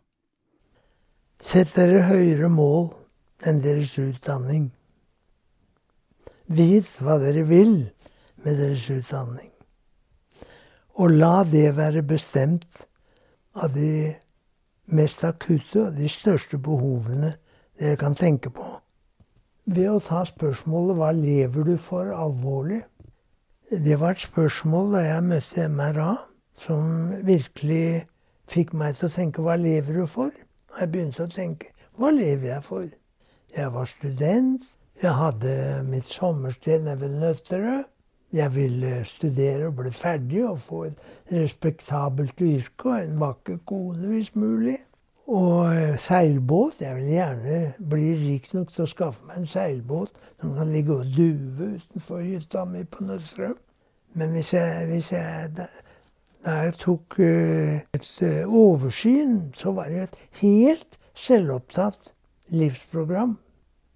Sett 1.41 1.73
dere 1.75 2.05
høyere 2.07 2.49
mål 2.49 2.91
enn 3.45 3.61
deres 3.65 3.97
utdanning. 4.01 4.71
Vit 6.47 6.89
hva 7.03 7.17
dere 7.21 7.43
vil 7.49 7.75
med 8.45 8.61
deres 8.61 8.87
utdanning. 8.93 9.51
Og 10.97 11.11
la 11.13 11.43
det 11.45 11.75
være 11.77 12.01
bestemt 12.01 12.87
av 13.53 13.73
de 13.73 14.15
mest 14.97 15.23
akutte 15.27 15.87
og 15.87 15.97
de 15.97 16.09
største 16.09 16.57
behovene 16.57 17.35
dere 17.79 17.97
kan 18.01 18.15
tenke 18.15 18.49
på. 18.49 18.65
ved 19.67 19.89
å 19.91 19.99
ta 19.99 20.23
spørsmålet 20.23 20.95
'Hva 20.95 21.11
lever 21.11 21.63
du 21.63 21.77
for?' 21.77 22.13
alvorlig. 22.15 22.83
Det 23.69 23.99
var 23.99 24.11
et 24.11 24.23
spørsmål 24.23 24.93
da 24.93 24.99
jeg 24.99 25.23
møtte 25.23 25.67
MRA, 25.67 26.15
som 26.55 27.11
virkelig 27.23 28.07
fikk 28.47 28.73
meg 28.73 28.95
til 28.95 29.09
å 29.09 29.11
tenke 29.11 29.41
'Hva 29.41 29.55
lever 29.55 29.93
du 29.93 30.05
for?' 30.05 30.31
Og 30.71 30.79
jeg 30.79 30.91
begynte 30.91 31.23
å 31.23 31.27
tenke 31.27 31.65
'Hva 31.97 32.11
lever 32.11 32.47
jeg 32.47 32.63
for?' 32.63 32.89
Jeg 33.57 33.73
var 33.73 33.85
student. 33.85 34.63
Jeg 35.01 35.13
hadde 35.13 35.83
mitt 35.83 36.05
sommersted 36.05 36.83
nede 36.83 37.01
ved 37.01 37.19
Nøtterøy. 37.19 37.83
Jeg 38.33 38.55
ville 38.55 39.05
studere 39.05 39.67
og 39.67 39.75
bli 39.75 39.91
ferdig 39.91 40.41
og 40.49 40.59
få 40.59 40.83
et 40.83 40.97
respektabelt 41.31 42.41
yrke 42.41 42.89
og 42.89 43.03
en 43.03 43.19
vakker 43.19 43.57
kone, 43.65 44.07
hvis 44.07 44.35
mulig. 44.35 44.77
Og 45.27 45.75
eh, 45.75 45.99
seilbåt. 45.99 46.81
Jeg 46.81 46.95
vil 46.95 47.07
gjerne 47.11 47.73
bli 47.89 48.09
rik 48.15 48.53
nok 48.53 48.73
til 48.73 48.83
å 48.83 48.91
skaffe 48.91 49.27
meg 49.27 49.41
en 49.41 49.47
seilbåt 49.47 50.11
som 50.41 50.55
kan 50.55 50.71
ligge 50.71 50.95
og 50.95 51.13
duve 51.15 51.69
utenfor 51.77 52.23
hytta 52.23 52.65
mi 52.67 52.83
på 52.83 53.03
Nødstrøm. 53.03 53.57
Men 54.13 54.31
hvis 54.35 54.53
jeg, 54.53 54.87
hvis 54.87 55.11
jeg 55.11 55.49
da, 55.57 55.67
da, 56.45 56.51
jeg 56.51 56.77
tok 56.83 57.19
uh, 57.19 57.79
et 57.93 58.07
oversyn, 58.45 59.51
så 59.55 59.71
var 59.71 59.91
det 59.91 60.03
et 60.03 60.17
helt 60.41 60.99
selvopptatt 61.15 62.11
livsprogram. 62.49 63.37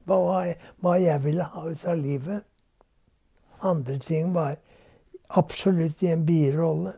Hva, 0.05 0.43
hva 0.83 0.95
jeg 0.99 1.23
ville 1.23 1.47
ha 1.47 1.67
ut 1.67 1.85
av 1.87 1.99
livet. 1.99 2.43
Andre 3.61 3.97
ting 3.99 4.33
var 4.33 4.55
absolutt 5.27 6.03
i 6.03 6.11
en 6.11 6.25
birolle. 6.25 6.93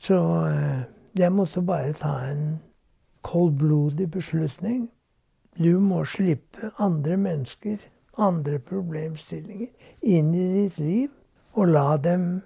Så 0.00 0.16
uh, 0.16 0.82
jeg 1.18 1.32
måtte 1.32 1.62
bare 1.62 1.92
ta 1.92 2.14
en 2.30 2.58
koldblodig 3.26 4.10
beslutning. 4.10 4.90
Du 5.58 5.78
må 5.80 6.04
slippe 6.04 6.70
andre 6.78 7.16
mennesker, 7.16 7.78
andre 8.18 8.58
problemstillinger, 8.58 9.72
inn 10.02 10.34
i 10.34 10.46
ditt 10.52 10.78
liv. 10.78 11.08
Og 11.56 11.72
la 11.72 11.96
dem 11.96 12.42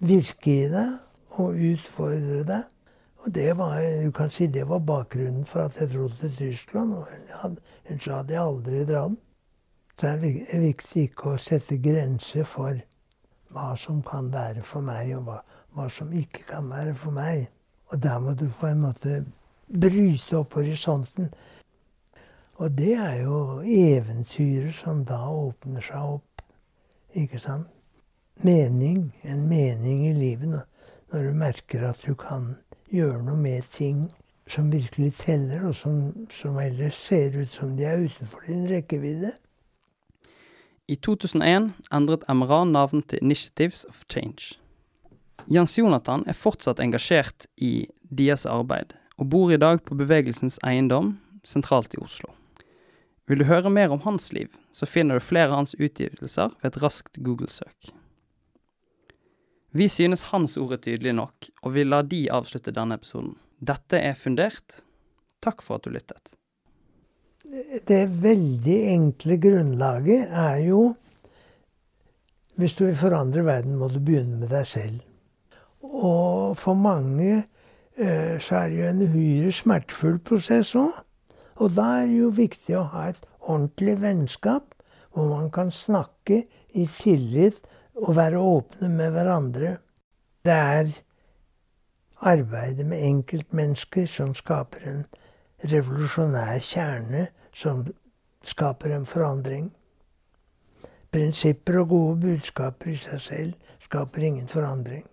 virke 0.00 0.50
i 0.50 0.66
deg 0.72 1.38
og 1.38 1.54
utfordre 1.70 2.42
deg. 2.48 2.66
Og 3.22 3.34
det 3.34 3.56
var, 3.58 3.78
du 4.02 4.10
kan 4.14 4.30
si, 4.30 4.46
det 4.46 4.66
var 4.68 4.78
bakgrunnen 4.78 5.46
for 5.46 5.66
at 5.66 5.78
jeg 5.80 5.92
dro 5.94 6.08
til 6.20 6.36
Tyskland. 6.36 6.94
Ellers 7.86 8.06
hadde 8.06 8.34
jeg 8.34 8.42
aldri 8.42 8.84
dratt. 8.88 9.18
Det 9.98 10.10
er 10.10 10.60
viktig 10.62 11.08
ikke 11.08 11.32
å 11.34 11.40
sette 11.42 11.80
grenser 11.82 12.46
for 12.46 12.78
hva 13.54 13.72
som 13.76 14.02
kan 14.04 14.32
være 14.32 14.62
for 14.66 14.84
meg, 14.84 15.14
og 15.16 15.28
hva, 15.28 15.38
hva 15.74 15.88
som 15.92 16.12
ikke 16.12 16.44
kan 16.48 16.68
være 16.70 16.94
for 16.98 17.14
meg. 17.16 17.48
Og 17.88 18.02
der 18.02 18.18
må 18.20 18.34
du 18.36 18.48
på 18.60 18.68
en 18.68 18.82
måte 18.84 19.22
bryte 19.68 20.36
opp 20.38 20.58
horisonten. 20.58 21.30
Og 22.58 22.72
det 22.78 22.94
er 22.98 23.22
jo 23.22 23.60
eventyret 23.62 24.74
som 24.74 25.04
da 25.06 25.20
åpner 25.30 25.84
seg 25.84 26.14
opp. 26.18 26.42
Ikke 27.16 27.40
sant? 27.40 27.68
Mening. 28.42 29.12
En 29.24 29.46
mening 29.48 30.06
i 30.08 30.14
livet. 30.14 30.62
Når 31.12 31.22
du 31.22 31.36
merker 31.38 31.88
at 31.88 32.02
du 32.06 32.14
kan 32.18 32.56
gjøre 32.92 33.22
noe 33.24 33.38
med 33.38 33.68
ting 33.72 34.08
som 34.48 34.72
virkelig 34.72 35.12
teller, 35.20 35.66
og 35.68 35.74
som, 35.76 36.26
som 36.32 36.58
ellers 36.60 36.96
ser 37.08 37.36
ut 37.36 37.52
som 37.52 37.76
de 37.76 37.84
er 37.84 38.04
utenfor 38.08 38.46
din 38.46 38.68
rekkevidde. 38.70 39.32
I 40.88 40.96
2001 40.96 41.72
endret 41.92 42.22
MRA 42.32 42.62
navn 42.64 43.02
til 43.02 43.20
Initiatives 43.20 43.84
of 43.90 44.06
Change. 44.08 44.56
Jens 45.52 45.74
Jonathan 45.76 46.22
er 46.24 46.36
fortsatt 46.36 46.80
engasjert 46.80 47.44
i 47.60 47.84
deres 48.08 48.46
arbeid, 48.48 48.94
og 49.20 49.28
bor 49.28 49.52
i 49.52 49.58
dag 49.60 49.82
på 49.84 49.98
bevegelsens 50.00 50.56
eiendom 50.64 51.18
sentralt 51.44 51.92
i 51.92 52.00
Oslo. 52.00 52.32
Vil 53.28 53.42
du 53.42 53.44
høre 53.50 53.68
mer 53.68 53.92
om 53.92 54.00
hans 54.06 54.30
liv, 54.32 54.48
så 54.72 54.88
finner 54.88 55.20
du 55.20 55.26
flere 55.26 55.52
av 55.52 55.58
hans 55.60 55.76
utgivelser 55.76 56.56
ved 56.56 56.70
et 56.70 56.80
raskt 56.80 57.20
Google-søk. 57.20 57.92
Vi 59.76 59.90
synes 59.92 60.30
hans 60.32 60.56
ord 60.56 60.72
er 60.78 60.80
tydelig 60.88 61.12
nok, 61.20 61.50
og 61.68 61.76
vi 61.76 61.84
lar 61.84 62.08
de 62.08 62.24
avslutte 62.32 62.72
denne 62.72 62.96
episoden. 62.96 63.36
Dette 63.60 64.00
er 64.00 64.16
fundert. 64.16 64.80
Takk 65.44 65.60
for 65.60 65.76
at 65.76 65.84
du 65.84 65.92
lyttet. 65.92 66.37
Det 67.88 68.02
veldig 68.22 68.78
enkle 68.92 69.38
grunnlaget 69.40 70.28
er 70.28 70.56
jo 70.66 70.94
Hvis 72.58 72.74
du 72.74 72.84
vil 72.84 72.96
forandre 72.98 73.44
verden, 73.46 73.76
må 73.78 73.86
du 73.88 74.00
begynne 74.02 74.40
med 74.40 74.50
deg 74.50 74.66
selv. 74.66 74.98
Og 75.82 76.58
for 76.58 76.74
mange 76.74 77.44
Eh, 77.98 78.38
så 78.40 78.56
er 78.56 78.68
det 78.68 78.78
jo 78.78 78.86
en 78.86 79.02
uhyre 79.02 79.52
smertefull 79.52 80.20
prosess 80.22 80.70
òg. 80.78 81.00
Og 81.58 81.74
da 81.74 81.86
er 81.98 82.06
det 82.06 82.20
jo 82.20 82.28
viktig 82.30 82.76
å 82.78 82.84
ha 82.92 83.08
et 83.10 83.24
ordentlig 83.40 83.96
vennskap, 83.98 84.76
hvor 85.10 85.26
man 85.32 85.48
kan 85.50 85.72
snakke 85.74 86.44
i 86.78 86.84
tillit 86.86 87.58
og 87.98 88.14
være 88.20 88.38
åpne 88.38 88.90
med 88.92 89.16
hverandre. 89.16 89.72
Det 90.46 90.54
er 90.54 90.92
arbeidet 92.22 92.86
med 92.86 93.02
enkeltmennesker 93.02 94.06
som 94.06 94.30
skaper 94.34 94.86
en 94.86 95.02
revolusjonær 95.66 96.62
kjerne 96.62 97.26
som 97.58 97.82
skaper 98.46 98.94
en 98.94 99.06
forandring. 99.06 99.70
Prinsipper 101.10 101.80
og 101.82 101.88
gode 101.88 102.18
budskaper 102.26 102.92
i 102.92 102.98
seg 103.00 103.22
selv 103.22 103.72
skaper 103.82 104.28
ingen 104.28 104.48
forandring. 104.50 105.06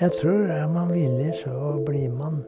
Jeg 0.00 0.14
tror 0.16 0.48
er 0.48 0.68
man 0.72 0.92
villig, 0.94 1.34
så 1.42 1.52
blir 1.84 2.08
man 2.16 2.40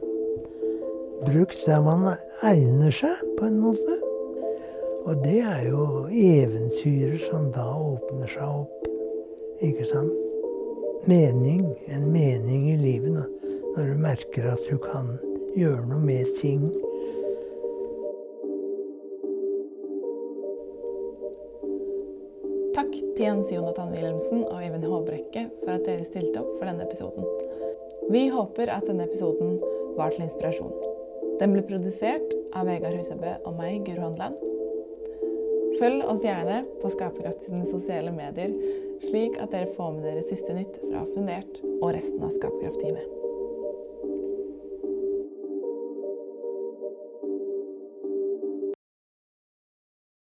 brukt 1.25 1.59
der 1.67 1.83
man 1.85 2.15
egner 2.41 2.91
seg, 2.91 3.19
på 3.37 3.45
en 3.45 3.59
måte. 3.61 3.99
Og 5.03 5.19
det 5.23 5.41
er 5.43 5.67
jo 5.67 6.07
eventyret 6.09 7.21
som 7.27 7.51
da 7.53 7.67
åpner 7.75 8.31
seg 8.31 8.47
opp. 8.47 8.87
Ikke 9.61 9.85
sant? 9.85 10.15
Mening. 11.05 11.67
En 11.91 12.07
mening 12.11 12.71
i 12.71 12.77
livet. 12.79 13.27
Når 13.75 13.91
du 13.91 13.99
merker 13.99 14.49
at 14.53 14.65
du 14.69 14.79
kan 14.81 15.13
gjøre 15.59 15.83
noe 15.91 16.01
med 16.01 16.31
ting. 16.39 16.71
Takk 23.13 23.19
til 23.19 23.27
Jens 23.29 23.51
Jonathan 23.53 23.91
Wilhelmsen 23.93 24.39
og 24.41 24.55
Øyvind 24.57 24.85
Håbrekke 24.89 25.41
for 25.59 25.75
at 25.75 25.83
dere 25.85 26.05
stilte 26.07 26.39
opp 26.41 26.55
for 26.57 26.65
denne 26.65 26.81
episoden. 26.81 27.27
Vi 28.09 28.23
håper 28.33 28.71
at 28.73 28.87
denne 28.89 29.05
episoden 29.05 29.59
var 29.99 30.09
til 30.09 30.23
inspirasjon. 30.25 30.73
Den 31.37 31.53
ble 31.53 31.61
produsert 31.67 32.33
av 32.57 32.65
Vegard 32.65 32.97
Husebø 32.97 33.35
og 33.45 33.53
meg, 33.59 33.83
Guro 33.85 34.07
Handland. 34.07 34.41
Følg 35.77 36.01
oss 36.09 36.25
gjerne 36.25 36.63
på 36.81 36.95
Skaperkraft 36.95 37.45
sine 37.45 37.69
sosiale 37.69 38.17
medier, 38.17 38.57
slik 39.05 39.37
at 39.37 39.53
dere 39.53 39.69
får 39.77 39.93
med 39.99 40.09
dere 40.09 40.29
siste 40.33 40.57
nytt 40.57 40.81
fra 40.81 41.05
Fundert 41.13 41.61
og 41.83 41.91
resten 41.93 42.25
av 42.25 42.33
Skaperkraft-teamet. 42.33 43.12